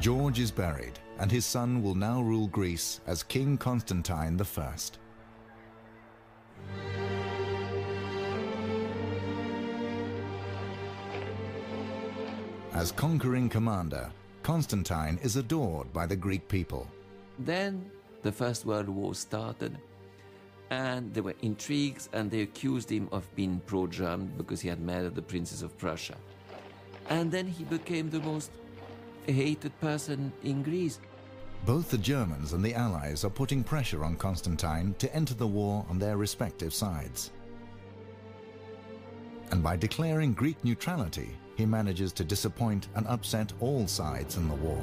George 0.00 0.38
is 0.38 0.50
buried, 0.50 0.98
and 1.18 1.30
his 1.30 1.44
son 1.44 1.82
will 1.82 1.94
now 1.94 2.22
rule 2.22 2.46
Greece 2.46 3.02
as 3.06 3.22
King 3.22 3.58
Constantine 3.58 4.40
I. 4.40 4.74
As 12.72 12.92
conquering 12.92 13.50
commander, 13.50 14.10
Constantine 14.42 15.18
is 15.22 15.36
adored 15.36 15.92
by 15.92 16.06
the 16.06 16.16
Greek 16.16 16.48
people. 16.48 16.90
Then 17.38 17.90
the 18.22 18.32
First 18.32 18.64
World 18.64 18.88
War 18.88 19.14
started, 19.14 19.76
and 20.70 21.12
there 21.12 21.24
were 21.24 21.34
intrigues, 21.42 22.08
and 22.14 22.30
they 22.30 22.40
accused 22.40 22.90
him 22.90 23.06
of 23.12 23.28
being 23.36 23.60
pro 23.66 23.86
German 23.86 24.32
because 24.38 24.62
he 24.62 24.68
had 24.70 24.80
murdered 24.80 25.14
the 25.14 25.20
Princess 25.20 25.60
of 25.60 25.76
Prussia. 25.76 26.16
And 27.10 27.30
then 27.30 27.46
he 27.46 27.64
became 27.64 28.08
the 28.08 28.20
most 28.20 28.50
hated 29.26 29.78
person 29.80 30.32
in 30.42 30.62
Greece. 30.62 31.00
Both 31.66 31.90
the 31.90 31.98
Germans 31.98 32.52
and 32.52 32.64
the 32.64 32.74
Allies 32.74 33.24
are 33.24 33.30
putting 33.30 33.62
pressure 33.62 34.04
on 34.04 34.16
Constantine 34.16 34.94
to 34.98 35.14
enter 35.14 35.34
the 35.34 35.46
war 35.46 35.84
on 35.90 35.98
their 35.98 36.16
respective 36.16 36.72
sides. 36.72 37.30
And 39.50 39.62
by 39.62 39.76
declaring 39.76 40.32
Greek 40.32 40.62
neutrality, 40.64 41.36
he 41.56 41.66
manages 41.66 42.12
to 42.14 42.24
disappoint 42.24 42.88
and 42.94 43.06
upset 43.06 43.52
all 43.60 43.86
sides 43.86 44.36
in 44.36 44.48
the 44.48 44.54
war. 44.54 44.82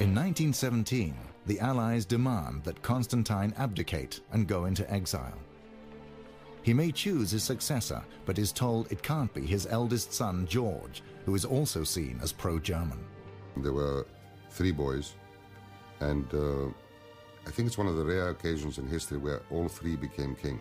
In 0.00 0.14
1917, 0.14 1.16
the 1.46 1.58
Allies 1.58 2.04
demand 2.04 2.62
that 2.62 2.82
Constantine 2.82 3.52
abdicate 3.58 4.20
and 4.30 4.46
go 4.46 4.66
into 4.66 4.88
exile. 4.92 5.38
He 6.62 6.74
may 6.74 6.92
choose 6.92 7.30
his 7.30 7.44
successor, 7.44 8.02
but 8.26 8.38
is 8.38 8.52
told 8.52 8.90
it 8.90 9.02
can't 9.02 9.32
be 9.32 9.42
his 9.42 9.66
eldest 9.66 10.12
son, 10.12 10.46
George, 10.46 11.02
who 11.24 11.34
is 11.34 11.44
also 11.44 11.84
seen 11.84 12.18
as 12.22 12.32
pro 12.32 12.58
German. 12.58 13.04
There 13.56 13.72
were 13.72 14.06
three 14.50 14.72
boys, 14.72 15.14
and 16.00 16.26
uh, 16.34 16.66
I 17.46 17.50
think 17.50 17.66
it's 17.66 17.78
one 17.78 17.86
of 17.86 17.96
the 17.96 18.04
rare 18.04 18.30
occasions 18.30 18.78
in 18.78 18.86
history 18.86 19.18
where 19.18 19.42
all 19.50 19.68
three 19.68 19.96
became 19.96 20.34
king. 20.34 20.60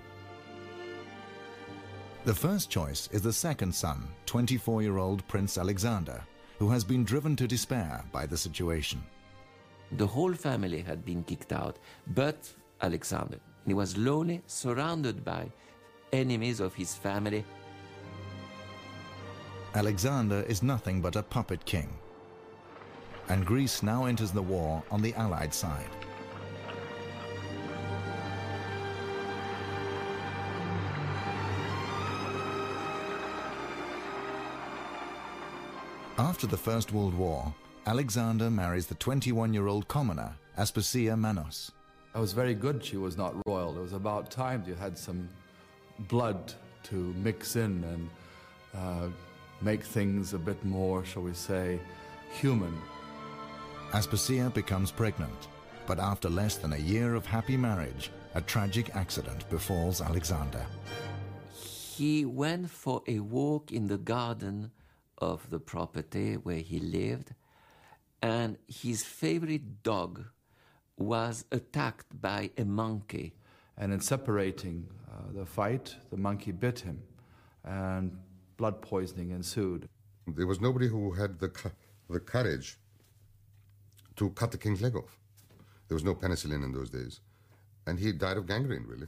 The 2.25 2.33
first 2.33 2.69
choice 2.69 3.07
is 3.11 3.21
the 3.21 3.33
second 3.33 3.73
son, 3.73 4.07
24 4.25 4.81
year 4.81 4.97
old 4.97 5.27
Prince 5.27 5.57
Alexander, 5.57 6.21
who 6.59 6.69
has 6.69 6.83
been 6.83 7.03
driven 7.03 7.35
to 7.37 7.47
despair 7.47 8.03
by 8.11 8.25
the 8.25 8.37
situation. 8.37 9.01
The 9.93 10.07
whole 10.07 10.33
family 10.33 10.81
had 10.81 11.05
been 11.05 11.23
kicked 11.23 11.53
out, 11.53 11.77
but 12.07 12.49
Alexander. 12.81 13.39
He 13.65 13.73
was 13.73 13.97
lonely, 13.97 14.41
surrounded 14.47 15.23
by 15.23 15.51
enemies 16.13 16.59
of 16.59 16.73
his 16.73 16.95
family. 16.95 17.43
Alexander 19.75 20.43
is 20.47 20.63
nothing 20.63 21.01
but 21.01 21.15
a 21.15 21.23
puppet 21.23 21.63
king. 21.65 21.89
And 23.29 23.45
Greece 23.45 23.83
now 23.83 24.05
enters 24.05 24.31
the 24.31 24.41
war 24.41 24.81
on 24.89 25.01
the 25.01 25.13
Allied 25.15 25.53
side. 25.53 25.89
After 36.17 36.47
the 36.47 36.57
First 36.57 36.93
World 36.93 37.13
War, 37.13 37.53
Alexander 37.85 38.49
marries 38.49 38.87
the 38.87 38.95
21 38.95 39.53
year 39.53 39.67
old 39.67 39.87
commoner, 39.87 40.33
Aspasia 40.57 41.17
Manos. 41.17 41.71
I 42.15 42.19
was 42.19 42.33
very 42.33 42.55
good 42.55 42.83
she 42.83 42.97
was 42.97 43.17
not 43.17 43.35
royal. 43.45 43.77
It 43.77 43.81
was 43.81 43.93
about 43.93 44.31
time 44.31 44.63
you 44.65 44.73
had 44.73 44.97
some 44.97 45.29
blood 45.99 46.53
to 46.83 47.13
mix 47.17 47.55
in 47.55 47.83
and 47.83 48.09
uh, 48.75 49.07
make 49.61 49.83
things 49.83 50.33
a 50.33 50.37
bit 50.37 50.63
more, 50.63 51.03
shall 51.03 51.23
we 51.23 51.33
say, 51.33 51.79
human. 52.31 52.75
Aspasia 53.91 54.53
becomes 54.53 54.91
pregnant, 54.91 55.47
but 55.85 55.99
after 55.99 56.29
less 56.29 56.57
than 56.57 56.73
a 56.73 56.77
year 56.77 57.15
of 57.15 57.25
happy 57.25 57.57
marriage, 57.57 58.11
a 58.35 58.41
tragic 58.41 58.95
accident 58.95 59.49
befalls 59.49 60.01
Alexander. 60.01 60.65
He 61.53 62.25
went 62.25 62.69
for 62.69 63.01
a 63.07 63.19
walk 63.19 63.71
in 63.71 63.87
the 63.87 63.97
garden 63.97 64.71
of 65.17 65.49
the 65.49 65.59
property 65.59 66.35
where 66.35 66.59
he 66.59 66.79
lived, 66.79 67.33
and 68.21 68.57
his 68.67 69.03
favorite 69.03 69.81
dog 69.83 70.25
was 70.97 71.45
attacked 71.51 72.21
by 72.21 72.51
a 72.57 72.65
monkey. 72.65 73.33
And 73.77 73.93
in 73.93 73.99
separating 73.99 74.87
uh, 75.09 75.31
the 75.33 75.45
fight, 75.45 75.95
the 76.09 76.17
monkey 76.17 76.51
bit 76.51 76.79
him, 76.79 77.01
and 77.63 78.17
blood 78.57 78.81
poisoning 78.81 79.31
ensued. 79.31 79.87
There 80.25 80.47
was 80.47 80.59
nobody 80.59 80.87
who 80.87 81.11
had 81.11 81.39
the, 81.39 81.51
the 82.09 82.19
courage 82.19 82.77
to 84.15 84.29
cut 84.31 84.51
the 84.51 84.57
king's 84.57 84.81
leg 84.81 84.95
off. 84.95 85.19
There 85.87 85.95
was 85.95 86.03
no 86.03 86.15
penicillin 86.15 86.63
in 86.63 86.73
those 86.73 86.89
days. 86.89 87.21
And 87.85 87.99
he 87.99 88.11
died 88.11 88.37
of 88.37 88.47
gangrene, 88.47 88.85
really. 88.87 89.07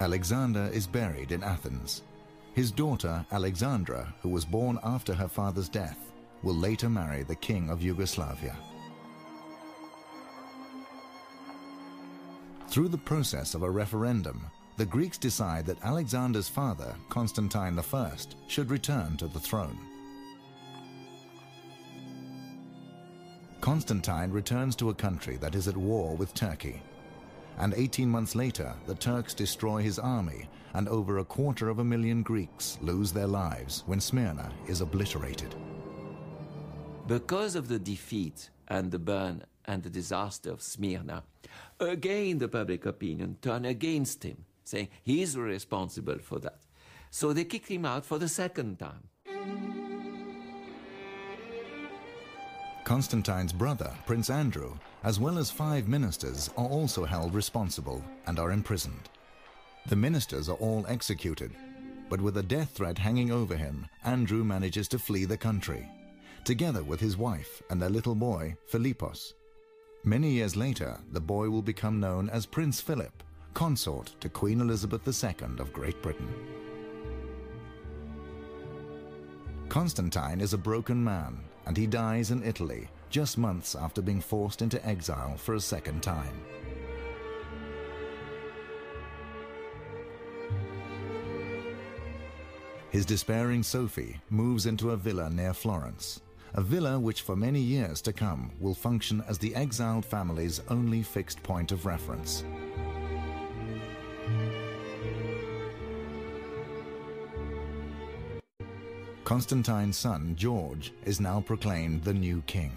Alexander 0.00 0.68
is 0.72 0.86
buried 0.86 1.32
in 1.32 1.42
Athens. 1.42 2.02
His 2.54 2.70
daughter, 2.70 3.24
Alexandra, 3.32 4.14
who 4.20 4.28
was 4.28 4.44
born 4.44 4.78
after 4.84 5.14
her 5.14 5.28
father's 5.28 5.68
death, 5.68 6.11
will 6.42 6.54
later 6.54 6.88
marry 6.88 7.22
the 7.22 7.34
king 7.34 7.70
of 7.70 7.82
Yugoslavia. 7.82 8.56
Through 12.68 12.88
the 12.88 12.98
process 12.98 13.54
of 13.54 13.62
a 13.62 13.70
referendum, 13.70 14.46
the 14.76 14.86
Greeks 14.86 15.18
decide 15.18 15.66
that 15.66 15.84
Alexander's 15.84 16.48
father, 16.48 16.94
Constantine 17.08 17.78
I, 17.78 18.12
should 18.48 18.70
return 18.70 19.16
to 19.18 19.28
the 19.28 19.40
throne. 19.40 19.78
Constantine 23.60 24.30
returns 24.30 24.74
to 24.76 24.90
a 24.90 24.94
country 24.94 25.36
that 25.36 25.54
is 25.54 25.68
at 25.68 25.76
war 25.76 26.16
with 26.16 26.34
Turkey 26.34 26.82
and 27.58 27.74
18 27.74 28.08
months 28.08 28.34
later, 28.34 28.74
the 28.86 28.94
Turks 28.94 29.34
destroy 29.34 29.82
his 29.82 29.98
army, 29.98 30.48
and 30.74 30.88
over 30.88 31.18
a 31.18 31.24
quarter 31.24 31.68
of 31.68 31.78
a 31.78 31.84
million 31.84 32.22
Greeks 32.22 32.78
lose 32.80 33.12
their 33.12 33.26
lives 33.26 33.82
when 33.86 34.00
Smyrna 34.00 34.50
is 34.66 34.80
obliterated. 34.80 35.54
Because 37.06 37.56
of 37.56 37.68
the 37.68 37.78
defeat 37.78 38.50
and 38.68 38.90
the 38.90 38.98
burn 38.98 39.42
and 39.64 39.82
the 39.82 39.90
disaster 39.90 40.50
of 40.50 40.62
Smyrna, 40.62 41.24
again 41.80 42.38
the 42.38 42.48
public 42.48 42.86
opinion 42.86 43.38
turned 43.42 43.66
against 43.66 44.22
him, 44.22 44.44
saying 44.64 44.88
he's 45.02 45.36
responsible 45.36 46.18
for 46.18 46.38
that. 46.38 46.60
So 47.10 47.32
they 47.32 47.44
kicked 47.44 47.68
him 47.68 47.84
out 47.84 48.06
for 48.06 48.18
the 48.18 48.28
second 48.28 48.78
time. 48.78 49.08
Constantine's 52.84 53.52
brother, 53.52 53.92
Prince 54.06 54.30
Andrew, 54.30 54.74
as 55.02 55.18
well 55.18 55.38
as 55.38 55.50
five 55.50 55.88
ministers, 55.88 56.50
are 56.56 56.66
also 56.68 57.04
held 57.04 57.34
responsible 57.34 58.02
and 58.26 58.38
are 58.38 58.52
imprisoned. 58.52 59.08
The 59.86 59.96
ministers 59.96 60.48
are 60.48 60.56
all 60.56 60.86
executed, 60.88 61.52
but 62.08 62.20
with 62.20 62.36
a 62.36 62.42
death 62.42 62.70
threat 62.70 62.98
hanging 62.98 63.32
over 63.32 63.56
him, 63.56 63.86
Andrew 64.04 64.44
manages 64.44 64.88
to 64.88 64.98
flee 64.98 65.24
the 65.24 65.36
country, 65.36 65.88
together 66.44 66.82
with 66.82 67.00
his 67.00 67.16
wife 67.16 67.62
and 67.70 67.80
their 67.80 67.88
little 67.88 68.14
boy, 68.14 68.56
Philippos. 68.70 69.34
Many 70.04 70.30
years 70.30 70.56
later, 70.56 70.98
the 71.12 71.20
boy 71.20 71.48
will 71.48 71.62
become 71.62 72.00
known 72.00 72.28
as 72.30 72.46
Prince 72.46 72.80
Philip, 72.80 73.22
consort 73.54 74.14
to 74.20 74.28
Queen 74.28 74.60
Elizabeth 74.60 75.06
II 75.06 75.58
of 75.58 75.72
Great 75.72 76.00
Britain. 76.02 76.28
Constantine 79.68 80.40
is 80.40 80.52
a 80.52 80.58
broken 80.58 81.02
man, 81.02 81.38
and 81.66 81.76
he 81.76 81.86
dies 81.86 82.30
in 82.30 82.42
Italy 82.42 82.88
just 83.10 83.38
months 83.38 83.74
after 83.74 84.02
being 84.02 84.20
forced 84.20 84.62
into 84.62 84.84
exile 84.86 85.36
for 85.36 85.54
a 85.54 85.60
second 85.60 86.02
time. 86.02 86.34
His 92.90 93.06
despairing 93.06 93.62
Sophie 93.62 94.20
moves 94.28 94.66
into 94.66 94.90
a 94.90 94.96
villa 94.96 95.30
near 95.30 95.54
Florence, 95.54 96.20
a 96.54 96.60
villa 96.60 96.98
which 96.98 97.22
for 97.22 97.34
many 97.34 97.60
years 97.60 98.02
to 98.02 98.12
come 98.12 98.50
will 98.60 98.74
function 98.74 99.22
as 99.26 99.38
the 99.38 99.54
exiled 99.54 100.04
family's 100.04 100.60
only 100.68 101.02
fixed 101.02 101.42
point 101.42 101.72
of 101.72 101.86
reference. 101.86 102.44
Constantine's 109.24 109.96
son, 109.96 110.34
George, 110.36 110.92
is 111.06 111.20
now 111.20 111.40
proclaimed 111.40 112.04
the 112.04 112.12
new 112.12 112.42
king. 112.42 112.72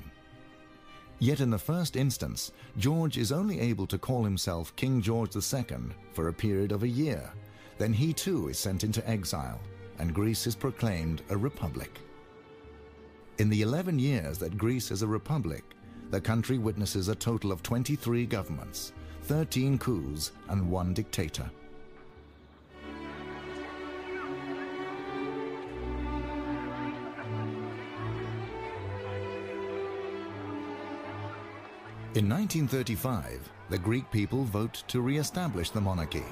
Yet 1.20 1.42
in 1.42 1.50
the 1.50 1.58
first 1.58 1.98
instance, 1.98 2.52
George 2.78 3.18
is 3.18 3.32
only 3.32 3.60
able 3.60 3.88
to 3.88 3.98
call 3.98 4.24
himself 4.24 4.76
King 4.76 5.02
George 5.02 5.36
II 5.36 5.78
for 6.14 6.28
a 6.28 6.34
period 6.34 6.72
of 6.72 6.84
a 6.84 6.88
year. 6.88 7.30
Then 7.78 7.92
he 7.92 8.14
too 8.14 8.48
is 8.48 8.58
sent 8.58 8.86
into 8.86 9.06
exile, 9.10 9.60
and 10.00 10.14
Greece 10.14 10.48
is 10.48 10.56
proclaimed 10.56 11.24
a 11.30 11.36
republic. 11.36 12.00
In 13.38 13.50
the 13.50 13.64
11 13.64 14.00
years 14.00 14.38
that 14.38 14.58
Greece 14.58 14.92
is 14.92 15.02
a 15.02 15.08
republic, 15.08 15.66
the 16.10 16.22
country 16.22 16.58
witnesses 16.58 17.10
a 17.10 17.16
total 17.16 17.52
of 17.52 17.62
23 17.62 18.26
governments, 18.26 18.94
13 19.24 19.78
coups, 19.78 20.32
and 20.48 20.72
one 20.72 20.94
dictator. 20.94 21.52
In 32.14 32.30
1935, 32.30 33.50
the 33.70 33.78
Greek 33.78 34.10
people 34.12 34.46
vote 34.46 34.86
to 34.88 35.02
re-establish 35.02 35.72
the 35.72 35.82
monarchy. 35.82 36.24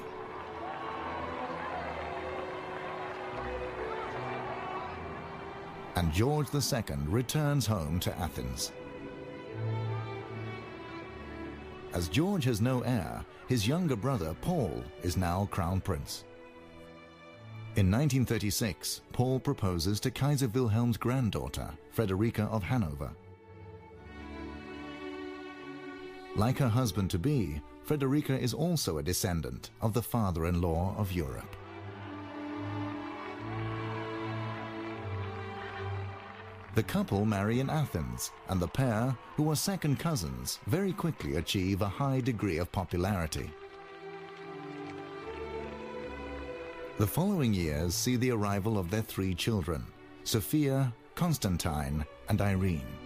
And 5.96 6.12
George 6.12 6.48
II 6.54 6.96
returns 7.06 7.66
home 7.66 8.00
to 8.00 8.18
Athens. 8.18 8.72
As 11.92 12.08
George 12.08 12.44
has 12.44 12.60
no 12.60 12.80
heir, 12.80 13.24
his 13.46 13.68
younger 13.68 13.94
brother 13.94 14.34
Paul 14.40 14.82
is 15.02 15.16
now 15.16 15.48
crown 15.52 15.80
prince. 15.80 16.24
In 17.76 17.90
1936, 17.90 19.02
Paul 19.12 19.38
proposes 19.38 20.00
to 20.00 20.10
Kaiser 20.10 20.48
Wilhelm's 20.48 20.96
granddaughter, 20.96 21.70
Frederica 21.92 22.44
of 22.44 22.62
Hanover. 22.62 23.10
Like 26.36 26.58
her 26.58 26.68
husband 26.68 27.10
to 27.10 27.18
be, 27.18 27.60
Frederica 27.84 28.36
is 28.36 28.54
also 28.54 28.98
a 28.98 29.02
descendant 29.02 29.70
of 29.80 29.92
the 29.92 30.02
father 30.02 30.46
in 30.46 30.60
law 30.60 30.94
of 30.98 31.12
Europe. 31.12 31.54
The 36.74 36.82
couple 36.82 37.24
marry 37.24 37.60
in 37.60 37.70
Athens, 37.70 38.32
and 38.48 38.60
the 38.60 38.66
pair, 38.66 39.16
who 39.36 39.48
are 39.50 39.56
second 39.56 40.00
cousins, 40.00 40.58
very 40.66 40.92
quickly 40.92 41.36
achieve 41.36 41.82
a 41.82 41.88
high 41.88 42.20
degree 42.20 42.58
of 42.58 42.72
popularity. 42.72 43.48
The 46.98 47.06
following 47.06 47.54
years 47.54 47.94
see 47.94 48.16
the 48.16 48.32
arrival 48.32 48.76
of 48.76 48.90
their 48.90 49.02
three 49.02 49.34
children 49.34 49.84
Sophia, 50.24 50.92
Constantine, 51.14 52.04
and 52.28 52.40
Irene. 52.40 53.03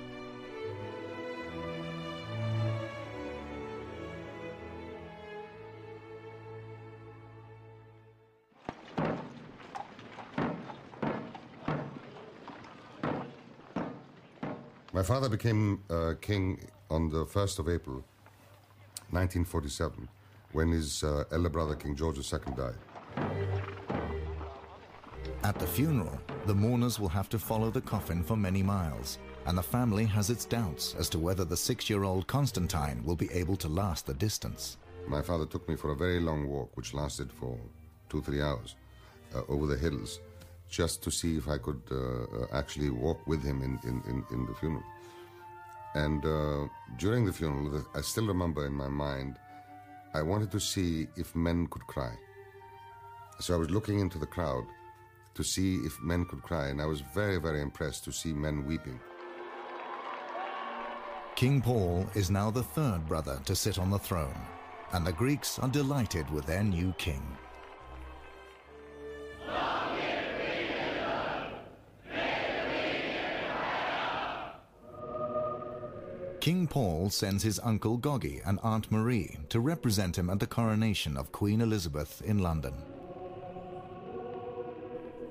Father 15.09 15.31
became 15.31 15.83
uh, 15.89 16.13
king 16.21 16.61
on 16.91 17.09
the 17.09 17.25
1st 17.25 17.61
of 17.61 17.69
April, 17.71 18.05
1947, 19.09 20.07
when 20.53 20.71
his 20.71 21.03
uh, 21.03 21.25
elder 21.33 21.49
brother, 21.49 21.75
King 21.75 21.97
George 21.97 22.19
II, 22.19 22.41
died. 22.55 22.75
At 25.45 25.59
the 25.59 25.67
funeral, 25.67 26.21
the 26.45 26.55
mourners 26.55 27.01
will 27.01 27.09
have 27.09 27.31
to 27.31 27.39
follow 27.39 27.71
the 27.71 27.81
coffin 27.81 28.23
for 28.23 28.37
many 28.37 28.63
miles, 28.63 29.17
and 29.47 29.57
the 29.57 29.63
family 29.63 30.05
has 30.05 30.29
its 30.29 30.45
doubts 30.45 30.95
as 30.99 31.09
to 31.09 31.19
whether 31.19 31.47
the 31.47 31.57
six 31.57 31.89
year 31.89 32.05
old 32.05 32.27
Constantine 32.27 33.03
will 33.03 33.17
be 33.17 33.33
able 33.33 33.57
to 33.57 33.69
last 33.69 34.05
the 34.05 34.13
distance. 34.13 34.77
My 35.07 35.23
father 35.23 35.47
took 35.47 35.67
me 35.71 35.77
for 35.77 35.93
a 35.93 35.97
very 35.97 36.21
long 36.21 36.47
walk, 36.47 36.77
which 36.77 36.93
lasted 36.93 37.33
for 37.33 37.59
two, 38.11 38.21
three 38.21 38.43
hours, 38.43 38.77
uh, 39.35 39.41
over 39.49 39.67
the 39.67 39.79
hills, 39.79 40.21
just 40.69 41.03
to 41.03 41.11
see 41.11 41.39
if 41.39 41.49
I 41.49 41.57
could 41.57 41.81
uh, 41.91 41.97
uh, 41.97 42.47
actually 42.53 42.91
walk 42.91 43.27
with 43.27 43.43
him 43.43 43.63
in, 43.63 43.79
in, 43.89 44.03
in, 44.07 44.23
in 44.31 44.45
the 44.45 44.55
funeral. 44.55 44.85
And 46.05 46.25
uh, 46.25 46.69
during 46.97 47.25
the 47.25 47.33
funeral, 47.33 47.85
I 47.93 48.03
still 48.03 48.29
remember 48.29 48.67
in 48.67 48.73
my 48.73 48.89
mind, 48.89 49.37
I 50.15 50.23
wanted 50.23 50.51
to 50.53 50.61
see 50.61 51.09
if 51.17 51.35
men 51.35 51.67
could 51.67 51.87
cry. 51.89 52.15
So 53.41 53.55
I 53.55 53.59
was 53.59 53.71
looking 53.71 53.99
into 53.99 54.19
the 54.19 54.33
crowd 54.37 54.65
to 55.35 55.43
see 55.43 55.77
if 55.89 56.01
men 56.01 56.25
could 56.27 56.43
cry, 56.43 56.69
and 56.69 56.81
I 56.81 56.87
was 56.87 57.01
very, 57.01 57.39
very 57.41 57.61
impressed 57.61 58.05
to 58.05 58.13
see 58.13 58.33
men 58.33 58.65
weeping. 58.65 59.01
King 61.35 61.61
Paul 61.61 62.07
is 62.15 62.31
now 62.31 62.49
the 62.53 62.63
third 62.63 63.07
brother 63.09 63.41
to 63.47 63.57
sit 63.57 63.79
on 63.79 63.91
the 63.91 63.99
throne, 63.99 64.41
and 64.93 65.05
the 65.05 65.13
Greeks 65.13 65.59
are 65.59 65.69
delighted 65.69 66.31
with 66.31 66.47
their 66.47 66.63
new 66.63 66.93
king. 66.93 67.25
King 76.41 76.69
Paul 76.69 77.11
sends 77.11 77.43
his 77.43 77.61
uncle 77.65 77.97
Goggy 77.97 78.41
and 78.47 78.61
Aunt 78.63 78.91
Marie 78.93 79.37
to 79.49 79.61
represent 79.61 80.17
him 80.17 80.31
at 80.31 80.39
the 80.39 80.47
coronation 80.47 81.17
of 81.17 81.33
Queen 81.33 81.61
Elizabeth 81.61 82.23
in 82.25 82.39
London. 82.39 82.75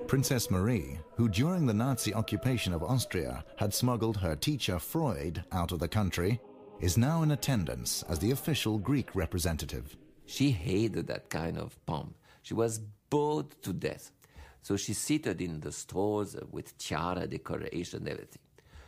Princess 0.08 0.52
Marie, 0.52 1.00
who 1.16 1.28
during 1.30 1.66
the 1.66 1.74
Nazi 1.74 2.14
occupation 2.14 2.74
of 2.74 2.84
Austria 2.84 3.44
had 3.58 3.74
smuggled 3.74 4.18
her 4.18 4.36
teacher 4.36 4.80
Freud 4.80 5.44
out 5.52 5.72
of 5.72 5.80
the 5.80 5.88
country, 5.88 6.40
is 6.80 6.98
now 6.98 7.24
in 7.24 7.32
attendance 7.32 8.04
as 8.10 8.20
the 8.20 8.32
official 8.32 8.78
Greek 8.78 9.16
representative. 9.16 9.98
She 10.26 10.52
hated 10.52 11.08
that 11.08 11.30
kind 11.30 11.58
of 11.58 11.84
pomp. 11.86 12.16
She 12.42 12.54
was 12.54 12.80
bored 13.10 13.62
to 13.64 13.74
death. 13.74 14.12
So 14.62 14.76
she 14.76 14.94
seated 14.94 15.42
in 15.42 15.62
the 15.62 15.72
stores 15.72 16.36
with 16.52 16.78
tiara 16.78 17.28
decoration, 17.28 18.08
everything. 18.08 18.42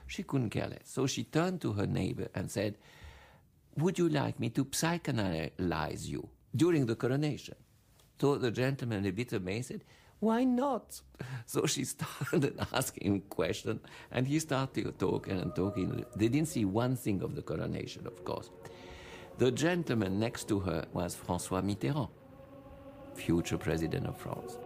She 0.10 0.24
couldn't 0.24 0.50
care 0.50 0.68
less. 0.68 0.86
So 0.86 1.06
she 1.06 1.24
turned 1.24 1.62
to 1.62 1.74
her 1.74 1.86
neighbor 1.86 2.30
and 2.34 2.50
said, 2.50 2.76
Would 3.78 4.00
you 4.00 4.10
like 4.10 4.40
me 4.40 4.50
to 4.50 4.66
psychoanalyze 4.66 6.08
you 6.08 6.28
during 6.56 6.88
the 6.88 6.96
coronation? 6.96 7.56
So 8.20 8.36
the 8.36 8.50
gentleman, 8.50 9.06
a 9.06 9.12
bit 9.12 9.34
amazed, 9.34 9.68
said, 9.68 9.84
Why 10.20 10.44
not? 10.44 11.00
So 11.46 11.68
she 11.68 11.84
started 11.96 12.60
asking 12.74 13.06
him 13.06 13.22
questions, 13.30 13.82
and 14.12 14.28
he 14.28 14.40
started 14.40 14.98
talking 14.98 15.40
and 15.40 15.56
talking. 15.56 16.04
They 16.16 16.28
didn't 16.28 16.48
see 16.48 16.66
one 16.66 16.96
thing 16.96 17.22
of 17.22 17.36
the 17.36 17.44
coronation, 17.44 18.08
of 18.08 18.26
course. 18.26 18.50
The 19.38 19.52
gentleman 19.52 20.20
next 20.20 20.48
to 20.48 20.60
her 20.62 20.86
was 20.92 21.14
Francois 21.16 21.62
Mitterrand, 21.62 22.10
future 23.14 23.60
president 23.60 24.08
of 24.08 24.18
France. 24.18 24.58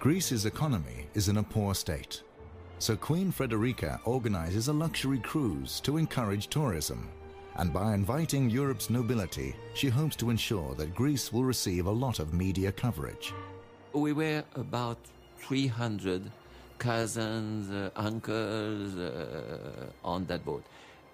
Greece's 0.00 0.46
economy 0.46 1.08
is 1.14 1.28
in 1.28 1.38
a 1.38 1.42
poor 1.42 1.74
state, 1.74 2.22
so 2.78 2.94
Queen 2.94 3.32
Frederica 3.32 4.00
organizes 4.04 4.68
a 4.68 4.72
luxury 4.72 5.18
cruise 5.18 5.80
to 5.80 5.96
encourage 5.96 6.46
tourism. 6.46 7.08
And 7.56 7.72
by 7.72 7.94
inviting 7.94 8.48
Europe's 8.48 8.90
nobility, 8.90 9.56
she 9.74 9.88
hopes 9.88 10.14
to 10.16 10.30
ensure 10.30 10.76
that 10.76 10.94
Greece 10.94 11.32
will 11.32 11.42
receive 11.42 11.86
a 11.86 11.90
lot 11.90 12.20
of 12.20 12.32
media 12.32 12.70
coverage. 12.70 13.34
We 13.92 14.12
were 14.12 14.44
about 14.54 14.98
300 15.38 16.30
cousins, 16.78 17.68
uh, 17.72 17.90
uncles 17.96 18.96
uh, 18.96 19.90
on 20.04 20.26
that 20.26 20.44
boat. 20.44 20.64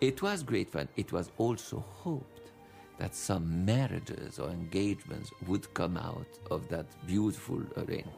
It 0.02 0.20
was 0.20 0.42
great 0.42 0.68
fun. 0.68 0.88
It 0.96 1.10
was 1.10 1.30
also 1.38 1.82
hoped 2.02 2.50
that 2.98 3.14
some 3.14 3.64
marriages 3.64 4.38
or 4.38 4.50
engagements 4.50 5.30
would 5.46 5.72
come 5.72 5.96
out 5.96 6.38
of 6.50 6.68
that 6.68 6.84
beautiful 7.06 7.62
arena. 7.78 8.12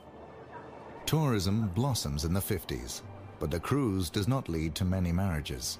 Tourism 1.06 1.68
blossoms 1.68 2.24
in 2.24 2.32
the 2.34 2.40
50s, 2.40 3.02
but 3.38 3.48
the 3.48 3.60
cruise 3.60 4.10
does 4.10 4.26
not 4.26 4.48
lead 4.48 4.74
to 4.74 4.84
many 4.84 5.12
marriages. 5.12 5.78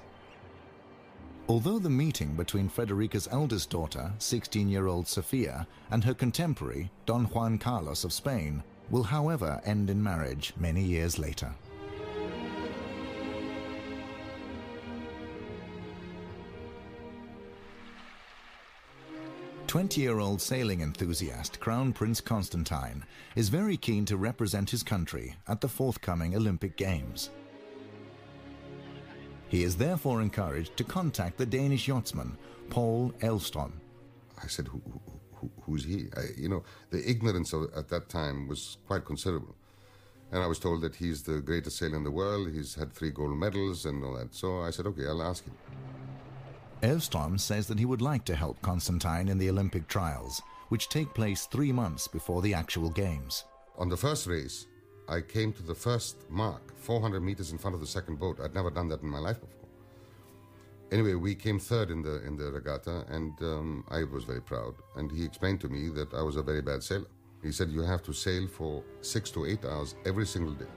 Although 1.49 1.79
the 1.79 1.89
meeting 1.89 2.33
between 2.33 2.69
Frederica's 2.69 3.27
eldest 3.29 3.69
daughter, 3.69 4.13
16 4.19 4.69
year 4.69 4.87
old 4.87 5.05
Sofia, 5.05 5.67
and 5.91 6.01
her 6.05 6.13
contemporary, 6.13 6.89
Don 7.05 7.25
Juan 7.25 7.57
Carlos 7.57 8.05
of 8.05 8.13
Spain, 8.13 8.63
will 8.89 9.03
however 9.03 9.61
end 9.65 9.89
in 9.89 10.01
marriage 10.01 10.53
many 10.57 10.81
years 10.81 11.19
later. 11.19 11.53
Twenty-year-old 19.67 20.41
sailing 20.41 20.79
enthusiast 20.79 21.59
Crown 21.59 21.91
Prince 21.91 22.21
Constantine 22.21 23.03
is 23.35 23.49
very 23.49 23.75
keen 23.75 24.05
to 24.05 24.15
represent 24.15 24.69
his 24.69 24.81
country 24.81 25.35
at 25.49 25.59
the 25.59 25.67
forthcoming 25.67 26.37
Olympic 26.37 26.77
Games. 26.77 27.31
He 29.49 29.63
is 29.63 29.75
therefore 29.75 30.21
encouraged 30.21 30.77
to 30.77 30.85
contact 30.85 31.37
the 31.37 31.45
Danish 31.45 31.85
yachtsman 31.85 32.37
Paul 32.69 33.11
Elvstrøm. 33.19 33.73
I 34.41 34.47
said, 34.47 34.69
who, 34.69 34.81
who, 35.33 35.51
who's 35.61 35.83
he? 35.83 36.05
I, 36.15 36.21
you 36.37 36.47
know, 36.47 36.63
the 36.89 37.07
ignorance 37.07 37.51
of, 37.51 37.69
at 37.75 37.89
that 37.89 38.07
time 38.07 38.47
was 38.47 38.77
quite 38.87 39.03
considerable. 39.03 39.55
And 40.31 40.41
I 40.41 40.47
was 40.47 40.59
told 40.59 40.81
that 40.81 40.95
he's 40.95 41.23
the 41.23 41.41
greatest 41.41 41.77
sailor 41.77 41.97
in 41.97 42.05
the 42.05 42.11
world, 42.11 42.49
he's 42.53 42.75
had 42.75 42.93
three 42.93 43.11
gold 43.11 43.37
medals 43.37 43.85
and 43.85 44.01
all 44.01 44.15
that. 44.15 44.33
So 44.33 44.61
I 44.61 44.69
said, 44.71 44.85
okay, 44.87 45.07
I'll 45.07 45.23
ask 45.23 45.43
him. 45.43 45.53
Elvstrøm 46.81 47.39
says 47.39 47.67
that 47.67 47.79
he 47.79 47.85
would 47.85 48.01
like 48.01 48.23
to 48.25 48.35
help 48.35 48.61
Constantine 48.61 49.29
in 49.29 49.37
the 49.37 49.49
Olympic 49.49 49.87
trials, 49.87 50.41
which 50.69 50.89
take 50.89 51.13
place 51.13 51.45
three 51.45 51.71
months 51.71 52.07
before 52.07 52.41
the 52.41 52.53
actual 52.53 52.89
games. 52.89 53.45
On 53.77 53.89
the 53.89 53.97
first 53.97 54.27
race, 54.27 54.67
I 55.09 55.21
came 55.21 55.53
to 55.53 55.63
the 55.63 55.73
first 55.73 56.29
mark, 56.29 56.77
400 56.77 57.21
meters 57.21 57.51
in 57.51 57.57
front 57.57 57.73
of 57.73 57.81
the 57.81 57.87
second 57.87 58.19
boat. 58.19 58.39
I'd 58.39 58.53
never 58.53 58.69
done 58.69 58.89
that 58.89 59.01
in 59.01 59.09
my 59.09 59.19
life 59.19 59.39
before. 59.39 59.53
Anyway, 60.91 61.15
we 61.15 61.33
came 61.35 61.59
third 61.59 61.89
in 61.89 62.01
the 62.01 62.25
in 62.25 62.37
the 62.37 62.51
regatta, 62.51 63.05
and 63.09 63.33
um, 63.41 63.83
I 63.89 64.03
was 64.03 64.23
very 64.23 64.41
proud. 64.41 64.75
And 64.95 65.11
he 65.11 65.25
explained 65.25 65.59
to 65.61 65.69
me 65.69 65.89
that 65.89 66.13
I 66.13 66.21
was 66.21 66.35
a 66.35 66.43
very 66.43 66.61
bad 66.61 66.83
sailor. 66.83 67.09
He 67.43 67.51
said 67.51 67.69
you 67.69 67.81
have 67.81 68.03
to 68.03 68.13
sail 68.13 68.47
for 68.47 68.83
six 69.01 69.31
to 69.31 69.45
eight 69.45 69.65
hours 69.65 69.95
every 70.05 70.25
single 70.25 70.53
day. 70.53 70.71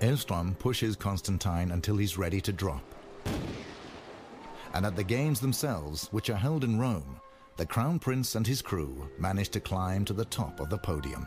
Elvstrøm 0.00 0.54
pushes 0.58 0.94
Constantine 0.96 1.72
until 1.72 1.96
he's 1.96 2.18
ready 2.18 2.40
to 2.40 2.52
drop. 2.52 2.82
And 4.74 4.86
at 4.86 4.96
the 4.96 5.04
games 5.04 5.40
themselves, 5.40 6.08
which 6.10 6.30
are 6.30 6.36
held 6.36 6.64
in 6.64 6.78
Rome, 6.78 7.20
the 7.56 7.66
Crown 7.66 7.98
Prince 7.98 8.34
and 8.34 8.46
his 8.46 8.62
crew 8.62 9.10
manage 9.18 9.48
to 9.50 9.60
climb 9.60 10.04
to 10.04 10.12
the 10.12 10.24
top 10.24 10.60
of 10.60 10.70
the 10.70 10.78
podium. 10.78 11.26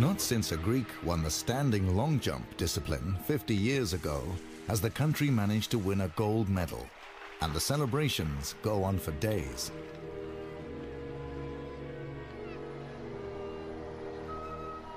Not 0.00 0.18
since 0.18 0.52
a 0.52 0.56
Greek 0.56 0.86
won 1.04 1.22
the 1.22 1.30
standing 1.30 1.94
long 1.94 2.20
jump 2.20 2.56
discipline 2.56 3.18
50 3.26 3.54
years 3.54 3.92
ago 3.92 4.22
has 4.66 4.80
the 4.80 4.88
country 4.88 5.28
managed 5.28 5.70
to 5.72 5.78
win 5.78 6.00
a 6.00 6.08
gold 6.16 6.48
medal, 6.48 6.86
and 7.42 7.52
the 7.52 7.60
celebrations 7.60 8.54
go 8.62 8.82
on 8.82 8.98
for 8.98 9.10
days. 9.12 9.70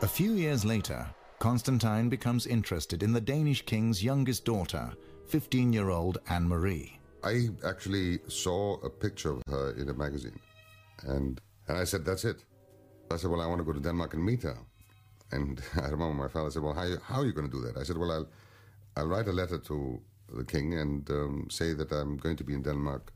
A 0.04 0.08
few 0.08 0.34
years 0.34 0.66
later, 0.66 1.08
Constantine 1.40 2.10
becomes 2.10 2.46
interested 2.46 3.04
in 3.04 3.14
the 3.14 3.22
Danish 3.22 3.66
king's 3.66 4.04
youngest 4.04 4.44
daughter, 4.44 4.92
15 5.28 5.72
year 5.72 5.92
old 5.92 6.18
Anne 6.28 6.46
Marie. 6.46 7.00
I 7.24 7.48
actually 7.66 8.20
saw 8.28 8.74
a 8.84 8.90
picture 8.90 9.32
of 9.32 9.42
her 9.48 9.72
in 9.78 9.88
a 9.88 9.94
magazine, 9.94 10.38
and, 11.04 11.40
and 11.70 11.78
I 11.78 11.86
said, 11.86 12.04
That's 12.04 12.26
it. 12.26 12.44
I 13.12 13.16
said, 13.16 13.32
Well, 13.32 13.40
I 13.40 13.48
want 13.48 13.60
to 13.60 13.64
go 13.64 13.72
to 13.72 13.80
Denmark 13.80 14.14
and 14.14 14.26
meet 14.26 14.44
her. 14.44 14.58
And 15.32 15.62
I 15.82 15.88
remember 15.88 16.16
my 16.16 16.28
father 16.28 16.52
said, 16.52 16.64
Well, 16.64 16.74
how, 16.74 16.98
how 17.02 17.22
are 17.22 17.26
you 17.26 17.32
going 17.32 17.50
to 17.50 17.58
do 17.58 17.66
that? 17.66 17.78
I 17.78 17.84
said, 17.84 17.98
Well, 17.98 18.12
I'll, 18.12 18.28
I'll 18.98 19.08
write 19.08 19.30
a 19.30 19.32
letter 19.32 19.58
to 19.58 20.02
the 20.36 20.44
king 20.44 20.74
and 20.74 21.10
um, 21.12 21.48
say 21.50 21.74
that 21.76 21.94
I'm 21.94 22.18
going 22.18 22.36
to 22.36 22.44
be 22.44 22.54
in 22.54 22.62
Denmark 22.62 23.14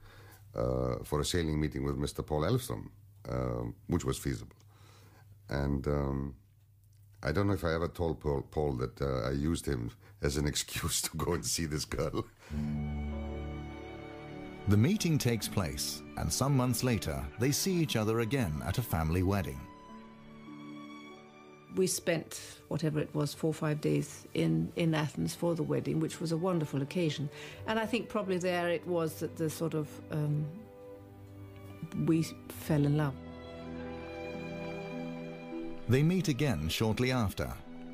uh, 0.56 1.04
for 1.04 1.20
a 1.20 1.26
sailing 1.26 1.60
meeting 1.60 1.84
with 1.84 1.98
Mr. 1.98 2.26
Paul 2.26 2.44
Elvstrøm, 2.44 2.88
uh, 3.28 3.72
which 3.88 4.06
was 4.06 4.18
feasible. 4.18 4.56
And 5.50 5.86
um, 5.88 6.36
I 7.24 7.32
don't 7.32 7.48
know 7.48 7.54
if 7.54 7.64
I 7.64 7.74
ever 7.74 7.88
told 7.88 8.20
Paul, 8.20 8.44
Paul 8.52 8.74
that 8.74 9.02
uh, 9.02 9.28
I 9.28 9.32
used 9.32 9.66
him 9.66 9.92
as 10.22 10.38
an 10.38 10.48
excuse 10.52 11.02
to 11.04 11.18
go 11.18 11.34
and 11.34 11.46
see 11.46 11.66
this 11.66 11.86
girl. 11.86 12.26
The 14.68 14.78
meeting 14.78 15.18
takes 15.18 15.48
place, 15.48 16.02
and 16.18 16.32
some 16.32 16.56
months 16.56 16.84
later, 16.84 17.24
they 17.40 17.52
see 17.52 17.74
each 17.74 17.96
other 17.96 18.20
again 18.20 18.62
at 18.66 18.78
a 18.78 18.82
family 18.82 19.24
wedding. 19.24 19.60
We 21.76 21.88
spent 21.88 22.42
whatever 22.68 23.00
it 23.00 23.14
was, 23.14 23.34
four 23.34 23.52
or 23.52 23.54
five 23.54 23.82
days 23.82 24.28
in, 24.34 24.72
in 24.76 24.94
Athens 24.94 25.34
for 25.36 25.56
the 25.56 25.64
wedding, 25.64 26.00
which 26.00 26.20
was 26.20 26.32
a 26.32 26.38
wonderful 26.38 26.82
occasion. 26.82 27.30
And 27.68 27.80
I 27.80 27.86
think 27.86 28.10
probably 28.10 28.40
there 28.40 28.70
it 28.70 28.86
was 28.86 29.20
that 29.20 29.38
the 29.38 29.50
sort 29.50 29.74
of 29.74 29.88
um, 30.12 30.46
we 32.06 32.24
fell 32.50 32.84
in 32.84 32.98
love. 32.98 33.14
They 35.90 36.04
meet 36.04 36.28
again 36.28 36.68
shortly 36.68 37.14
after, 37.14 37.50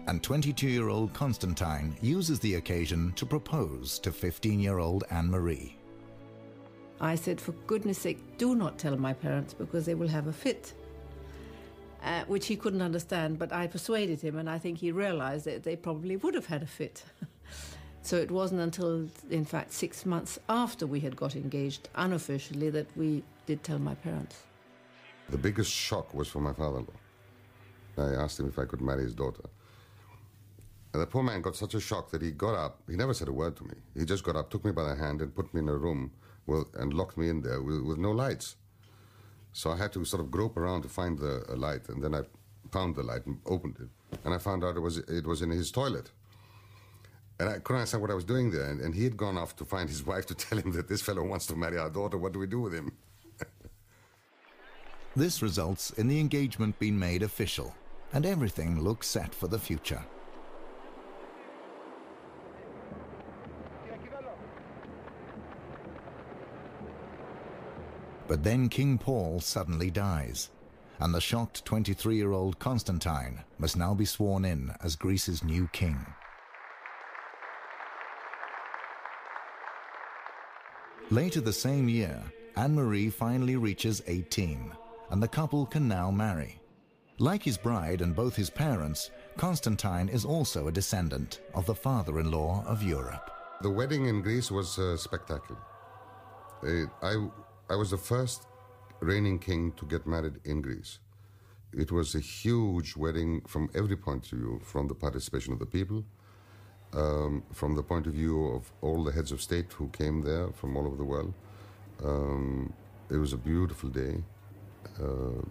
and 0.08 0.24
22 0.24 0.68
year 0.68 0.90
old 0.90 1.14
Constantine 1.14 1.96
uses 2.02 2.40
the 2.40 2.56
occasion 2.56 3.14
to 3.14 3.26
propose 3.26 4.00
to 4.00 4.12
15 4.12 4.60
year 4.60 4.80
old 4.80 5.04
Anne 5.12 5.30
Marie. 5.30 5.78
I 7.00 7.14
said, 7.14 7.40
for 7.40 7.52
goodness 7.68 8.00
sake, 8.00 8.38
do 8.40 8.56
not 8.56 8.80
tell 8.80 8.98
my 8.98 9.14
parents 9.14 9.54
because 9.54 9.86
they 9.86 9.94
will 9.94 10.08
have 10.08 10.26
a 10.26 10.34
fit. 10.34 10.74
Uh, 12.04 12.24
which 12.26 12.48
he 12.48 12.56
couldn't 12.56 12.82
understand, 12.82 13.38
but 13.38 13.54
I 13.54 13.68
persuaded 13.68 14.20
him, 14.22 14.38
and 14.38 14.50
I 14.50 14.58
think 14.58 14.80
he 14.80 14.92
realized 14.92 15.46
that 15.46 15.64
they 15.64 15.76
probably 15.76 16.18
would 16.18 16.34
have 16.34 16.48
had 16.48 16.64
a 16.64 16.68
fit. 16.68 17.04
so 18.02 18.18
it 18.18 18.30
wasn't 18.30 18.60
until, 18.60 19.08
in 19.30 19.46
fact, 19.46 19.72
six 19.72 20.06
months 20.06 20.38
after 20.50 20.86
we 20.86 21.00
had 21.00 21.16
got 21.16 21.36
engaged, 21.36 21.88
unofficially, 21.96 22.70
that 22.72 22.88
we 22.98 23.24
did 23.46 23.64
tell 23.64 23.80
my 23.80 23.96
parents. 23.96 24.44
The 25.30 25.38
biggest 25.38 25.72
shock 25.72 26.14
was 26.14 26.28
for 26.28 26.42
my 26.42 26.52
father 26.52 26.80
in 26.80 26.86
law. 26.86 27.03
I 27.98 28.14
asked 28.24 28.40
him 28.40 28.48
if 28.48 28.60
I 28.60 28.66
could 28.66 28.82
marry 28.82 29.04
his 29.04 29.16
daughter. 29.16 29.44
And 30.94 31.02
the 31.02 31.08
poor 31.08 31.24
man 31.24 31.42
got 31.42 31.56
such 31.56 31.74
a 31.74 31.80
shock 31.80 32.12
that 32.12 32.22
he 32.22 32.32
got 32.32 32.56
up. 32.56 32.82
He 32.88 32.96
never 32.96 33.14
said 33.14 33.28
a 33.28 33.34
word 33.34 33.56
to 33.58 33.64
me. 33.64 33.74
He 33.98 34.06
just 34.06 34.24
got 34.24 34.36
up, 34.36 34.52
took 34.52 34.64
me 34.64 34.72
by 34.72 34.84
the 34.84 34.96
hand, 34.96 35.22
and 35.22 35.34
put 35.34 35.52
me 35.54 35.62
in 35.62 35.70
a 35.70 35.76
room 35.76 36.12
with, 36.46 36.68
and 36.76 36.94
locked 36.94 37.18
me 37.18 37.30
in 37.30 37.42
there 37.42 37.62
with, 37.62 37.82
with 37.82 37.98
no 37.98 38.12
lights. 38.12 38.58
So 39.54 39.72
I 39.72 39.78
had 39.78 39.92
to 39.94 40.06
sort 40.06 40.22
of 40.22 40.30
grope 40.30 40.58
around 40.58 40.84
to 40.84 40.90
find 40.90 41.18
the 41.18 41.46
light, 41.56 41.90
and 41.90 42.04
then 42.04 42.14
I 42.14 42.22
found 42.72 42.96
the 42.96 43.04
light 43.04 43.26
and 43.26 43.40
opened 43.46 43.78
it, 43.80 44.18
and 44.24 44.34
I 44.34 44.38
found 44.38 44.64
out 44.64 44.76
it 44.76 44.80
was 44.80 44.98
it 44.98 45.26
was 45.26 45.42
in 45.42 45.52
his 45.52 45.72
toilet. 45.72 46.12
And 47.40 47.50
I 47.50 47.54
couldn't 47.54 47.78
understand 47.78 48.02
what 48.02 48.12
I 48.12 48.16
was 48.16 48.24
doing 48.24 48.52
there, 48.52 48.70
and, 48.70 48.80
and 48.82 48.94
he 48.94 49.04
had 49.04 49.18
gone 49.18 49.38
off 49.38 49.56
to 49.58 49.66
find 49.66 49.90
his 49.90 50.06
wife 50.12 50.26
to 50.28 50.36
tell 50.36 50.58
him 50.58 50.72
that 50.74 50.88
this 50.88 51.02
fellow 51.02 51.24
wants 51.24 51.46
to 51.48 51.56
marry 51.56 51.78
our 51.78 51.90
daughter. 51.90 52.18
What 52.18 52.34
do 52.34 52.40
we 52.40 52.48
do 52.48 52.62
with 52.62 52.74
him? 52.74 52.92
this 55.16 55.42
results 55.42 55.92
in 55.92 56.08
the 56.08 56.20
engagement 56.20 56.78
being 56.80 56.98
made 56.98 57.24
official, 57.24 57.76
and 58.14 58.26
everything 58.26 58.80
looks 58.80 59.08
set 59.08 59.34
for 59.34 59.48
the 59.48 59.60
future. 59.60 60.04
But 68.28 68.44
then 68.44 68.70
King 68.70 68.98
Paul 68.98 69.42
suddenly 69.42 69.92
dies, 69.92 70.50
and 71.00 71.14
the 71.14 71.22
shocked 71.22 71.66
23 71.66 72.16
year 72.16 72.32
old 72.32 72.58
Constantine 72.58 73.44
must 73.58 73.76
now 73.76 73.94
be 73.94 74.06
sworn 74.06 74.46
in 74.46 74.74
as 74.82 74.96
Greece's 74.96 75.44
new 75.44 75.68
king. 75.74 76.06
Later 81.10 81.42
the 81.42 81.54
same 81.54 81.90
year, 81.90 82.24
Anne 82.56 82.74
Marie 82.74 83.10
finally 83.10 83.56
reaches 83.56 84.02
18, 84.08 84.72
and 85.12 85.22
the 85.22 85.28
couple 85.28 85.66
can 85.66 85.88
now 85.88 86.10
marry. 86.10 86.63
Like 87.20 87.44
his 87.44 87.58
bride 87.58 88.02
and 88.02 88.16
both 88.16 88.36
his 88.36 88.50
parents, 88.50 89.12
Constantine 89.38 90.10
is 90.10 90.26
also 90.26 90.68
a 90.68 90.72
descendant 90.72 91.42
of 91.54 91.66
the 91.68 91.76
father 91.76 92.20
in 92.20 92.32
law 92.32 92.64
of 92.66 92.82
Europe. 92.82 93.30
The 93.62 93.70
wedding 93.70 94.08
in 94.08 94.22
Greece 94.22 94.50
was 94.50 94.80
uh, 94.80 94.98
spectacular. 94.98 95.62
Uh, 96.64 96.86
I 97.04 97.28
I 97.70 97.76
was 97.76 97.92
the 97.92 97.98
first 97.98 98.48
reigning 99.00 99.38
king 99.38 99.74
to 99.74 99.86
get 99.86 100.08
married 100.08 100.40
in 100.44 100.62
Greece. 100.62 101.00
It 101.72 101.92
was 101.92 102.16
a 102.16 102.20
huge 102.20 102.96
wedding 102.96 103.42
from 103.48 103.70
every 103.76 103.96
point 103.96 104.32
of 104.32 104.40
view, 104.40 104.60
from 104.64 104.88
the 104.88 104.96
participation 104.96 105.54
of 105.54 105.60
the 105.60 105.66
people, 105.66 106.04
um, 106.94 107.44
from 107.52 107.76
the 107.76 107.84
point 107.84 108.08
of 108.08 108.14
view 108.14 108.48
of 108.56 108.72
all 108.82 109.04
the 109.04 109.12
heads 109.12 109.32
of 109.32 109.42
state 109.42 109.72
who 109.74 109.88
came 109.90 110.22
there 110.22 110.50
from 110.52 110.76
all 110.76 110.86
over 110.88 110.96
the 110.96 111.04
world. 111.04 111.34
Um, 112.04 112.74
it 113.10 113.18
was 113.18 113.34
a 113.34 113.38
beautiful 113.38 113.90
day. 113.90 114.24
Uh, 115.00 115.42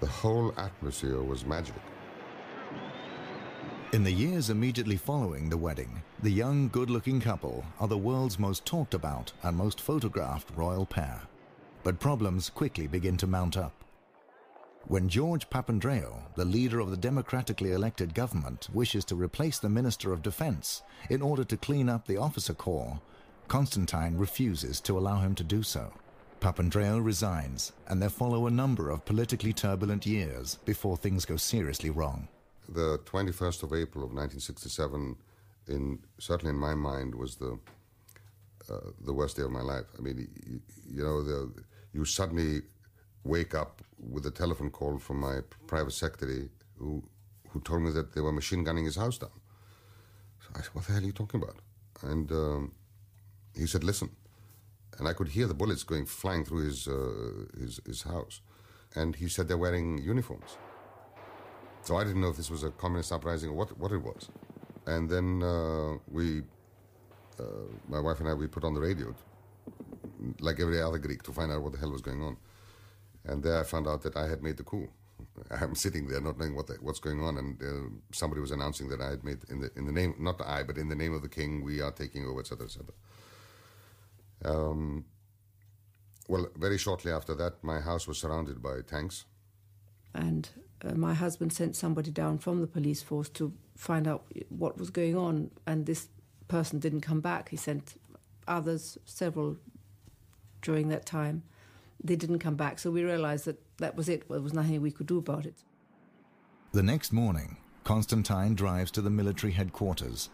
the 0.00 0.06
whole 0.06 0.52
atmosphere 0.58 1.22
was 1.22 1.44
magic. 1.44 1.74
In 3.92 4.02
the 4.02 4.12
years 4.12 4.50
immediately 4.50 4.96
following 4.96 5.50
the 5.50 5.56
wedding, 5.56 6.02
the 6.22 6.30
young, 6.30 6.68
good 6.68 6.88
looking 6.88 7.20
couple 7.20 7.64
are 7.78 7.88
the 7.88 7.98
world's 7.98 8.38
most 8.38 8.64
talked 8.64 8.94
about 8.94 9.32
and 9.42 9.56
most 9.56 9.80
photographed 9.80 10.50
royal 10.56 10.86
pair. 10.86 11.22
But 11.82 11.98
problems 11.98 12.50
quickly 12.50 12.86
begin 12.86 13.16
to 13.18 13.26
mount 13.26 13.56
up. 13.56 13.72
When 14.86 15.08
George 15.08 15.50
Papandreou, 15.50 16.34
the 16.34 16.44
leader 16.44 16.80
of 16.80 16.90
the 16.90 16.96
democratically 16.96 17.72
elected 17.72 18.14
government, 18.14 18.68
wishes 18.72 19.04
to 19.06 19.16
replace 19.16 19.58
the 19.58 19.68
Minister 19.68 20.12
of 20.12 20.22
Defense 20.22 20.82
in 21.10 21.20
order 21.20 21.44
to 21.44 21.56
clean 21.56 21.88
up 21.88 22.06
the 22.06 22.16
officer 22.16 22.54
corps, 22.54 23.00
Constantine 23.48 24.16
refuses 24.16 24.80
to 24.80 24.96
allow 24.96 25.18
him 25.18 25.34
to 25.34 25.44
do 25.44 25.62
so. 25.62 25.92
Papandreou 26.40 27.04
resigns, 27.04 27.72
and 27.88 28.00
there 28.00 28.08
follow 28.08 28.46
a 28.46 28.50
number 28.50 28.88
of 28.88 29.04
politically 29.04 29.52
turbulent 29.52 30.06
years 30.06 30.58
before 30.64 30.96
things 30.96 31.26
go 31.26 31.36
seriously 31.36 31.90
wrong. 31.90 32.28
The 32.68 32.98
21st 33.04 33.62
of 33.62 33.74
April 33.74 34.04
of 34.04 34.12
1967, 34.14 35.16
in, 35.68 35.98
certainly 36.18 36.50
in 36.50 36.56
my 36.56 36.74
mind, 36.74 37.14
was 37.14 37.36
the, 37.36 37.58
uh, 38.70 38.90
the 39.04 39.12
worst 39.12 39.36
day 39.36 39.42
of 39.42 39.50
my 39.50 39.60
life. 39.60 39.84
I 39.98 40.00
mean, 40.00 40.28
you, 40.46 40.60
you 40.88 41.04
know, 41.04 41.22
the, 41.22 41.52
you 41.92 42.06
suddenly 42.06 42.62
wake 43.24 43.54
up 43.54 43.82
with 43.98 44.24
a 44.24 44.30
telephone 44.30 44.70
call 44.70 44.98
from 44.98 45.20
my 45.20 45.40
private 45.66 45.92
secretary 45.92 46.48
who, 46.78 47.04
who 47.50 47.60
told 47.60 47.82
me 47.82 47.90
that 47.90 48.14
they 48.14 48.22
were 48.22 48.32
machine 48.32 48.64
gunning 48.64 48.86
his 48.86 48.96
house 48.96 49.18
down. 49.18 49.30
So 50.40 50.48
I 50.54 50.62
said, 50.62 50.70
What 50.72 50.86
the 50.86 50.92
hell 50.92 51.02
are 51.02 51.06
you 51.06 51.12
talking 51.12 51.42
about? 51.42 51.56
And 52.02 52.32
um, 52.32 52.72
he 53.54 53.66
said, 53.66 53.84
Listen. 53.84 54.08
And 54.98 55.08
I 55.08 55.12
could 55.12 55.28
hear 55.28 55.46
the 55.46 55.54
bullets 55.54 55.82
going 55.82 56.06
flying 56.06 56.44
through 56.44 56.64
his, 56.66 56.86
uh, 56.86 57.46
his, 57.58 57.80
his 57.86 58.02
house. 58.02 58.40
And 58.94 59.16
he 59.16 59.28
said 59.28 59.48
they're 59.48 59.56
wearing 59.56 59.98
uniforms. 59.98 60.58
So 61.82 61.96
I 61.96 62.04
didn't 62.04 62.20
know 62.20 62.28
if 62.28 62.36
this 62.36 62.50
was 62.50 62.62
a 62.62 62.70
communist 62.70 63.12
uprising 63.12 63.50
or 63.50 63.54
what, 63.54 63.78
what 63.78 63.92
it 63.92 64.02
was. 64.02 64.28
And 64.86 65.08
then 65.08 65.42
uh, 65.42 65.98
we, 66.08 66.42
uh, 67.38 67.68
my 67.88 68.00
wife 68.00 68.20
and 68.20 68.28
I, 68.28 68.34
we 68.34 68.46
put 68.46 68.64
on 68.64 68.74
the 68.74 68.80
radio, 68.80 69.14
like 70.40 70.60
every 70.60 70.80
other 70.80 70.98
Greek, 70.98 71.22
to 71.24 71.32
find 71.32 71.50
out 71.50 71.62
what 71.62 71.72
the 71.72 71.78
hell 71.78 71.92
was 71.92 72.02
going 72.02 72.22
on. 72.22 72.36
And 73.24 73.42
there 73.42 73.60
I 73.60 73.64
found 73.64 73.86
out 73.86 74.02
that 74.02 74.16
I 74.16 74.28
had 74.28 74.42
made 74.42 74.56
the 74.56 74.64
coup. 74.64 74.88
I'm 75.50 75.74
sitting 75.74 76.08
there 76.08 76.20
not 76.20 76.38
knowing 76.38 76.54
what 76.54 76.66
the, 76.66 76.74
what's 76.80 76.98
going 76.98 77.22
on, 77.22 77.36
and 77.38 77.62
uh, 77.62 77.90
somebody 78.12 78.40
was 78.40 78.50
announcing 78.50 78.88
that 78.88 79.00
I 79.00 79.10
had 79.10 79.24
made 79.24 79.38
in 79.48 79.60
the 79.60 79.70
in 79.76 79.86
the 79.86 79.92
name 79.92 80.14
not 80.18 80.40
I, 80.44 80.62
but 80.62 80.78
in 80.78 80.88
the 80.88 80.94
name 80.94 81.14
of 81.14 81.22
the 81.22 81.28
king, 81.28 81.62
we 81.62 81.80
are 81.80 81.92
taking 81.92 82.24
over, 82.26 82.40
etc., 82.40 82.66
etc. 82.66 82.86
Um, 84.44 85.04
well, 86.28 86.46
very 86.56 86.78
shortly 86.78 87.12
after 87.12 87.34
that, 87.34 87.62
my 87.62 87.80
house 87.80 88.06
was 88.06 88.18
surrounded 88.18 88.62
by 88.62 88.80
tanks. 88.86 89.24
And 90.14 90.48
uh, 90.84 90.94
my 90.94 91.14
husband 91.14 91.52
sent 91.52 91.76
somebody 91.76 92.10
down 92.10 92.38
from 92.38 92.60
the 92.60 92.66
police 92.66 93.02
force 93.02 93.28
to 93.30 93.52
find 93.76 94.06
out 94.06 94.24
what 94.48 94.78
was 94.78 94.90
going 94.90 95.16
on, 95.16 95.50
and 95.66 95.86
this 95.86 96.08
person 96.48 96.78
didn't 96.78 97.02
come 97.02 97.20
back. 97.20 97.48
He 97.48 97.56
sent 97.56 98.00
others, 98.46 98.98
several, 99.04 99.56
during 100.62 100.88
that 100.88 101.06
time. 101.06 101.42
They 102.02 102.16
didn't 102.16 102.38
come 102.38 102.56
back, 102.56 102.78
so 102.78 102.90
we 102.90 103.02
realized 103.04 103.44
that 103.44 103.60
that 103.78 103.96
was 103.96 104.08
it. 104.08 104.28
There 104.28 104.40
was 104.40 104.54
nothing 104.54 104.80
we 104.80 104.90
could 104.90 105.06
do 105.06 105.18
about 105.18 105.46
it. 105.46 105.64
The 106.72 106.82
next 106.82 107.12
morning, 107.12 107.56
Constantine 107.84 108.54
drives 108.54 108.90
to 108.92 109.02
the 109.02 109.10
military 109.10 109.52
headquarters. 109.52 110.30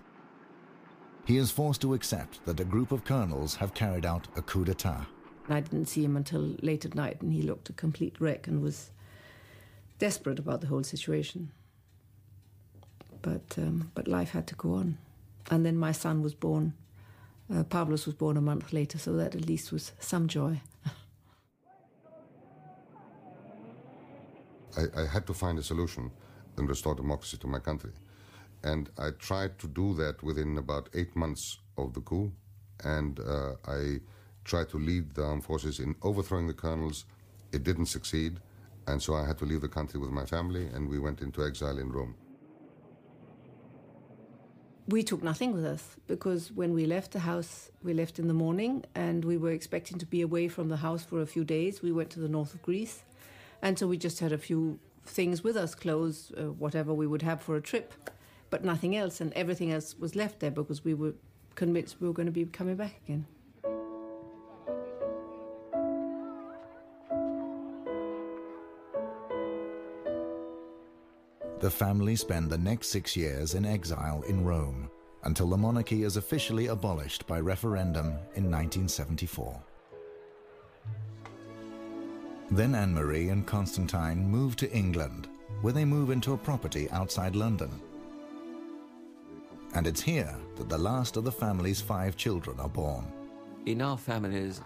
He 1.27 1.37
is 1.39 1.51
forced 1.51 1.81
to 1.81 1.93
accept 1.93 2.45
that 2.47 2.61
a 2.61 2.65
group 2.65 2.93
of 2.93 3.05
colonels 3.05 3.57
have 3.57 3.75
carried 3.75 4.07
out 4.07 4.29
a 4.37 4.43
coup 4.43 4.65
d'etat. 4.65 5.07
I 5.49 5.59
didn't 5.59 5.87
see 5.87 6.05
him 6.05 6.17
until 6.17 6.55
late 6.63 6.85
at 6.85 6.95
night, 6.95 7.21
and 7.21 7.33
he 7.33 7.43
looked 7.43 7.69
a 7.69 7.73
complete 7.73 8.21
wreck 8.21 8.47
and 8.47 8.63
was 8.63 8.93
desperate 9.99 10.39
about 10.39 10.61
the 10.61 10.69
whole 10.69 10.85
situation. 10.85 11.51
But 13.23 13.57
um, 13.59 13.91
but 13.95 14.07
life 14.07 14.31
had 14.31 14.47
to 14.49 14.55
go 14.55 14.75
on, 14.75 14.99
and 15.51 15.67
then 15.67 15.77
my 15.77 15.91
son 15.91 16.23
was 16.23 16.35
born. 16.35 16.75
Uh, 17.53 17.65
Pavlos 17.65 18.07
was 18.07 18.15
born 18.15 18.37
a 18.37 18.41
month 18.41 18.73
later, 18.73 18.99
so 18.99 19.15
that 19.15 19.35
at 19.35 19.49
least 19.49 19.73
was 19.73 19.93
some 19.99 20.29
joy. 20.29 20.61
I, 24.77 24.85
I 24.97 25.07
had 25.07 25.27
to 25.27 25.35
find 25.35 25.59
a 25.59 25.63
solution 25.63 26.13
and 26.57 26.69
restore 26.69 26.95
democracy 26.95 27.37
to 27.39 27.49
my 27.49 27.59
country. 27.59 27.91
And 28.63 28.91
I 28.99 29.11
tried 29.11 29.59
to 29.61 29.69
do 29.69 29.95
that 29.95 30.23
within 30.23 30.59
about 30.59 30.89
eight 30.95 31.15
months 31.15 31.59
of 31.79 31.95
the 31.95 32.01
coup. 32.01 32.33
And 32.85 33.21
uh, 33.21 33.55
I 33.67 34.01
tried 34.45 34.69
to 34.71 34.79
lead 34.79 35.15
the 35.15 35.25
armed 35.25 35.45
forces 35.45 35.79
in 35.81 35.95
overthrowing 36.03 36.47
the 36.47 36.55
colonels. 36.55 37.05
It 37.53 37.65
didn't 37.65 37.87
succeed. 37.87 38.41
And 38.87 39.03
so 39.03 39.15
I 39.15 39.27
had 39.27 39.39
to 39.39 39.45
leave 39.45 39.61
the 39.61 39.69
country 39.69 39.99
with 39.99 40.11
my 40.11 40.25
family, 40.25 40.67
and 40.67 40.89
we 40.89 40.99
went 40.99 41.21
into 41.21 41.45
exile 41.45 41.79
in 41.79 41.91
Rome. 41.91 42.15
We 44.89 45.03
took 45.03 45.21
nothing 45.21 45.53
with 45.53 45.65
us 45.65 45.97
because 46.07 46.53
when 46.53 46.73
we 46.73 46.87
left 46.87 47.11
the 47.11 47.19
house, 47.19 47.73
we 47.83 47.93
left 47.93 48.21
in 48.21 48.29
the 48.29 48.35
morning 48.35 48.85
and 48.95 49.25
we 49.25 49.37
were 49.37 49.51
expecting 49.51 49.99
to 49.99 50.07
be 50.07 50.23
away 50.23 50.47
from 50.47 50.69
the 50.69 50.77
house 50.77 51.03
for 51.05 51.21
a 51.21 51.27
few 51.27 51.45
days. 51.45 51.83
We 51.83 51.91
went 51.91 52.11
to 52.11 52.21
the 52.21 52.29
north 52.29 52.55
of 52.55 52.63
Greece. 52.63 53.03
And 53.63 53.77
so 53.77 53.89
we 53.89 53.99
just 53.99 54.21
had 54.21 54.31
a 54.31 54.39
few 54.39 54.79
things 55.05 55.43
with 55.43 55.57
us 55.57 55.75
clothes, 55.75 56.31
uh, 56.39 56.53
whatever 56.53 56.95
we 56.95 57.09
would 57.09 57.23
have 57.23 57.43
for 57.43 57.57
a 57.57 57.61
trip, 57.61 57.95
but 58.57 58.65
nothing 58.65 58.97
else. 58.97 59.21
And 59.21 59.35
everything 59.35 59.71
else 59.71 59.95
was 59.99 60.17
left 60.17 60.41
there 60.41 60.51
because 60.51 60.83
we 60.83 60.95
were 60.95 61.13
convinced 61.57 62.01
we 62.01 62.09
were 62.09 62.15
going 62.15 62.25
to 62.25 62.33
be 62.33 62.47
coming 62.47 62.75
back 62.75 62.95
again. 63.05 63.27
The 71.61 71.71
family 71.71 72.17
spend 72.17 72.49
the 72.49 72.57
next 72.57 72.89
six 72.89 73.15
years 73.15 73.55
in 73.55 73.67
exile 73.67 74.23
in 74.23 74.43
Rome 74.43 74.89
until 75.25 75.51
the 75.51 75.57
monarchy 75.59 76.05
is 76.05 76.17
officially 76.17 76.69
abolished 76.69 77.27
by 77.27 77.41
referendum 77.41 78.07
in 78.37 78.51
1974. 78.51 79.63
Then 82.53 82.75
Anne 82.75 82.95
Marie 82.95 83.29
and 83.29 83.47
Constantine 83.47 84.27
move 84.27 84.57
to 84.57 84.73
England, 84.73 85.29
where 85.61 85.75
they 85.75 85.85
move 85.85 86.09
into 86.09 86.33
a 86.33 86.39
property 86.39 86.89
outside 86.91 87.37
London. 87.37 87.83
And 89.77 89.87
it's 89.87 90.01
here 90.01 90.35
that 90.57 90.71
the 90.71 90.79
last 90.79 91.19
of 91.19 91.25
the 91.25 91.31
family's 91.31 91.83
five 91.83 92.17
children 92.17 92.59
are 92.61 92.69
born. 92.69 93.13
In 93.67 93.83
our 93.83 93.99
families, 93.99 94.63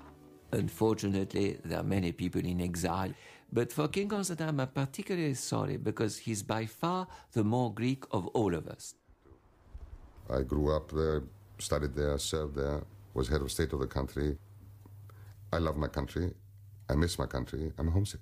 unfortunately, 0.52 1.58
there 1.64 1.80
are 1.80 1.82
many 1.82 2.12
people 2.12 2.40
in 2.40 2.60
exile. 2.60 3.12
But 3.52 3.72
for 3.72 3.88
King 3.88 4.08
Constantine, 4.08 4.48
I'm 4.50 4.64
particularly 4.68 5.34
sorry 5.34 5.78
because 5.78 6.16
he's 6.16 6.44
by 6.44 6.64
far 6.64 7.08
the 7.32 7.42
more 7.42 7.74
Greek 7.74 8.04
of 8.12 8.28
all 8.28 8.54
of 8.54 8.68
us. 8.68 8.94
I 10.32 10.42
grew 10.42 10.72
up 10.76 10.92
there, 10.92 11.24
studied 11.58 11.96
there, 11.96 12.16
served 12.16 12.54
there, 12.54 12.84
was 13.12 13.26
head 13.26 13.40
of 13.40 13.50
state 13.50 13.72
of 13.72 13.80
the 13.80 13.88
country. 13.88 14.38
I 15.52 15.58
love 15.58 15.76
my 15.76 15.88
country. 15.88 16.32
I 16.88 16.94
miss 16.94 17.18
my 17.18 17.26
country. 17.26 17.72
I'm 17.78 17.88
homesick. 17.88 18.20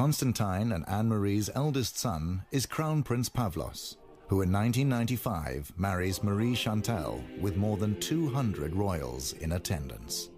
Constantine 0.00 0.72
and 0.72 0.88
Anne 0.88 1.10
Marie's 1.10 1.50
eldest 1.54 1.98
son 1.98 2.42
is 2.52 2.64
Crown 2.64 3.02
Prince 3.02 3.28
Pavlos, 3.28 3.98
who 4.28 4.40
in 4.40 4.50
1995 4.50 5.74
marries 5.76 6.22
Marie 6.22 6.54
Chantal 6.54 7.22
with 7.38 7.58
more 7.58 7.76
than 7.76 8.00
200 8.00 8.74
royals 8.74 9.34
in 9.34 9.52
attendance. 9.52 10.30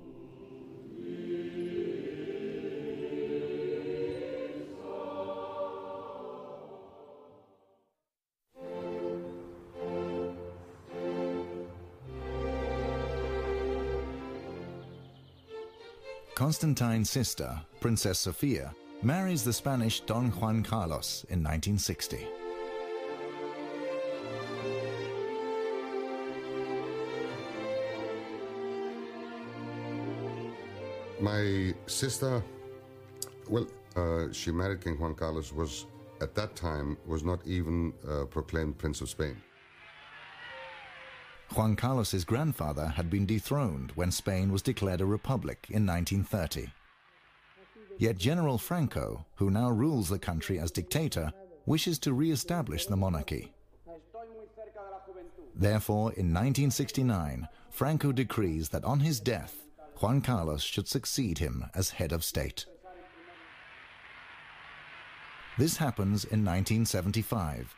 Constantine's 16.34 17.08
sister, 17.08 17.62
Princess 17.78 18.18
Sofia, 18.18 18.74
marries 19.03 19.42
the 19.42 19.53
Spanish 19.53 20.00
Don 20.00 20.30
Juan 20.30 20.62
Carlos 20.62 21.24
in 21.28 21.42
1960. 21.42 22.26
My 31.20 31.74
sister, 31.86 32.42
well, 33.48 33.66
uh, 33.96 34.32
she 34.32 34.50
married 34.50 34.82
King 34.82 34.98
Juan 34.98 35.14
Carlos, 35.14 35.53
was 35.53 35.86
at 36.20 36.34
that 36.36 36.55
time 36.55 36.96
was 37.07 37.24
not 37.24 37.44
even 37.46 37.92
uh, 38.09 38.24
proclaimed 38.26 38.78
Prince 38.78 39.00
of 39.00 39.11
Spain. 39.11 39.36
Juan 41.55 41.76
Carlos's 41.76 42.24
grandfather 42.24 42.86
had 42.86 43.11
been 43.11 43.26
dethroned 43.26 43.92
when 43.94 44.11
Spain 44.11 44.50
was 44.50 44.62
declared 44.62 45.00
a 45.00 45.07
republic 45.07 45.66
in 45.68 45.84
1930. 45.84 46.72
Yet 48.03 48.18
General 48.18 48.59
Franco, 48.59 49.24
who 49.36 49.48
now 49.48 49.70
rules 49.70 50.09
the 50.09 50.18
country 50.18 50.59
as 50.59 50.72
dictator, 50.72 51.32
wishes 51.66 52.00
to 52.00 52.12
re-establish 52.12 52.86
the 52.86 52.96
monarchy. 52.96 53.53
Therefore, 55.55 56.11
in 56.14 56.34
1969, 56.34 57.46
Franco 57.70 58.11
decrees 58.11 58.70
that 58.70 58.84
on 58.84 58.98
his 58.98 59.20
death, 59.20 59.68
Juan 60.00 60.20
Carlos 60.20 60.64
should 60.64 60.88
succeed 60.88 61.38
him 61.38 61.66
as 61.76 61.90
head 61.90 62.11
of 62.11 62.24
state. 62.24 62.66
This 65.57 65.76
happens 65.76 66.24
in 66.24 66.44
1975, 66.44 67.72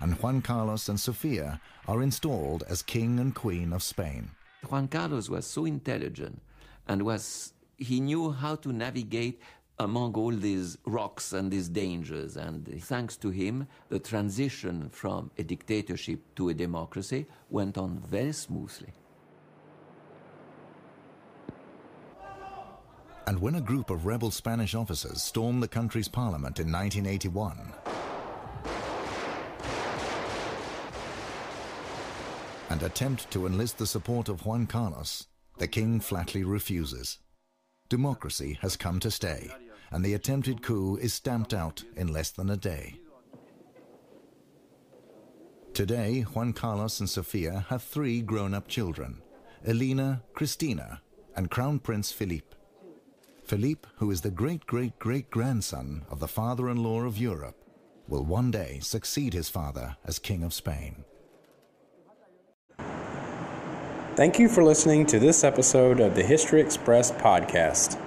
and 0.00 0.12
Juan 0.20 0.42
Carlos 0.42 0.90
and 0.90 1.00
Sofia 1.00 1.58
are 1.88 2.02
installed 2.02 2.64
as 2.68 2.82
King 2.82 3.18
and 3.18 3.34
Queen 3.34 3.72
of 3.72 3.82
Spain. 3.82 4.32
Juan 4.68 4.88
Carlos 4.88 5.30
was 5.30 5.46
so 5.46 5.64
intelligent 5.64 6.42
and 6.86 7.00
was 7.00 7.54
he 7.78 7.98
knew 7.98 8.30
how 8.30 8.56
to 8.56 8.74
navigate 8.74 9.40
among 9.80 10.14
all 10.14 10.30
these 10.30 10.76
rocks 10.84 11.32
and 11.32 11.50
these 11.50 11.68
dangers. 11.68 12.36
And 12.36 12.68
thanks 12.82 13.16
to 13.16 13.30
him, 13.30 13.66
the 13.88 13.98
transition 13.98 14.90
from 14.90 15.30
a 15.38 15.42
dictatorship 15.42 16.20
to 16.36 16.50
a 16.50 16.54
democracy 16.54 17.26
went 17.48 17.78
on 17.78 17.98
very 17.98 18.32
smoothly. 18.32 18.92
And 23.26 23.40
when 23.40 23.54
a 23.54 23.60
group 23.60 23.90
of 23.90 24.06
rebel 24.06 24.30
Spanish 24.30 24.74
officers 24.74 25.22
stormed 25.22 25.62
the 25.62 25.68
country's 25.68 26.08
parliament 26.08 26.58
in 26.58 26.70
1981, 26.70 27.72
and 32.68 32.82
attempt 32.82 33.30
to 33.30 33.46
enlist 33.46 33.78
the 33.78 33.86
support 33.86 34.28
of 34.28 34.44
Juan 34.44 34.66
Carlos, 34.66 35.26
the 35.58 35.66
king 35.66 36.00
flatly 36.00 36.44
refuses. 36.44 37.18
Democracy 37.88 38.58
has 38.62 38.76
come 38.76 39.00
to 39.00 39.10
stay, 39.10 39.50
and 39.90 40.04
the 40.04 40.14
attempted 40.14 40.62
coup 40.62 40.96
is 40.96 41.12
stamped 41.12 41.52
out 41.52 41.82
in 41.96 42.12
less 42.12 42.30
than 42.30 42.50
a 42.50 42.56
day. 42.56 43.00
Today, 45.72 46.22
Juan 46.22 46.52
Carlos 46.52 47.00
and 47.00 47.08
Sofia 47.08 47.66
have 47.68 47.82
three 47.82 48.20
grown-up 48.20 48.68
children, 48.68 49.22
Elena, 49.66 50.22
Cristina, 50.34 51.00
and 51.36 51.50
Crown 51.50 51.78
Prince 51.78 52.12
Philippe. 52.12 52.56
Philippe, 53.44 53.88
who 53.96 54.10
is 54.10 54.20
the 54.20 54.30
great-great-great-grandson 54.30 56.04
of 56.10 56.20
the 56.20 56.28
father-in-law 56.28 57.02
of 57.02 57.18
Europe, 57.18 57.56
will 58.08 58.24
one 58.24 58.50
day 58.50 58.78
succeed 58.82 59.32
his 59.32 59.48
father 59.48 59.96
as 60.04 60.18
King 60.18 60.42
of 60.42 60.52
Spain. 60.52 61.04
Thank 64.16 64.38
you 64.38 64.48
for 64.48 64.62
listening 64.64 65.06
to 65.06 65.18
this 65.18 65.44
episode 65.44 66.00
of 66.00 66.14
the 66.14 66.22
History 66.22 66.60
Express 66.60 67.12
podcast. 67.12 67.98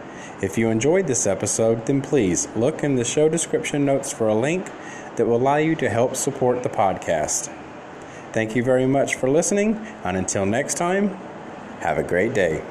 If 0.42 0.58
you 0.58 0.70
enjoyed 0.70 1.08
this 1.08 1.26
episode, 1.26 1.86
then 1.86 2.02
please 2.02 2.48
look 2.56 2.84
in 2.84 2.96
the 2.96 3.06
show 3.06 3.30
description 3.30 3.86
notes 3.86 4.12
for 4.12 4.28
a 4.28 4.36
link 4.36 4.70
that 5.16 5.26
will 5.26 5.38
allow 5.38 5.58
you 5.58 5.76
to 5.76 5.90
help 5.90 6.16
support 6.16 6.64
the 6.64 6.70
podcast. 6.70 7.54
Thank 8.32 8.56
you 8.56 8.64
very 8.64 8.86
much 8.86 9.16
for 9.16 9.30
listening, 9.30 9.76
and 10.04 10.18
until 10.18 10.46
next 10.46 10.76
time, 10.76 11.10
have 11.80 11.98
a 11.98 12.04
great 12.04 12.34
day. 12.34 12.64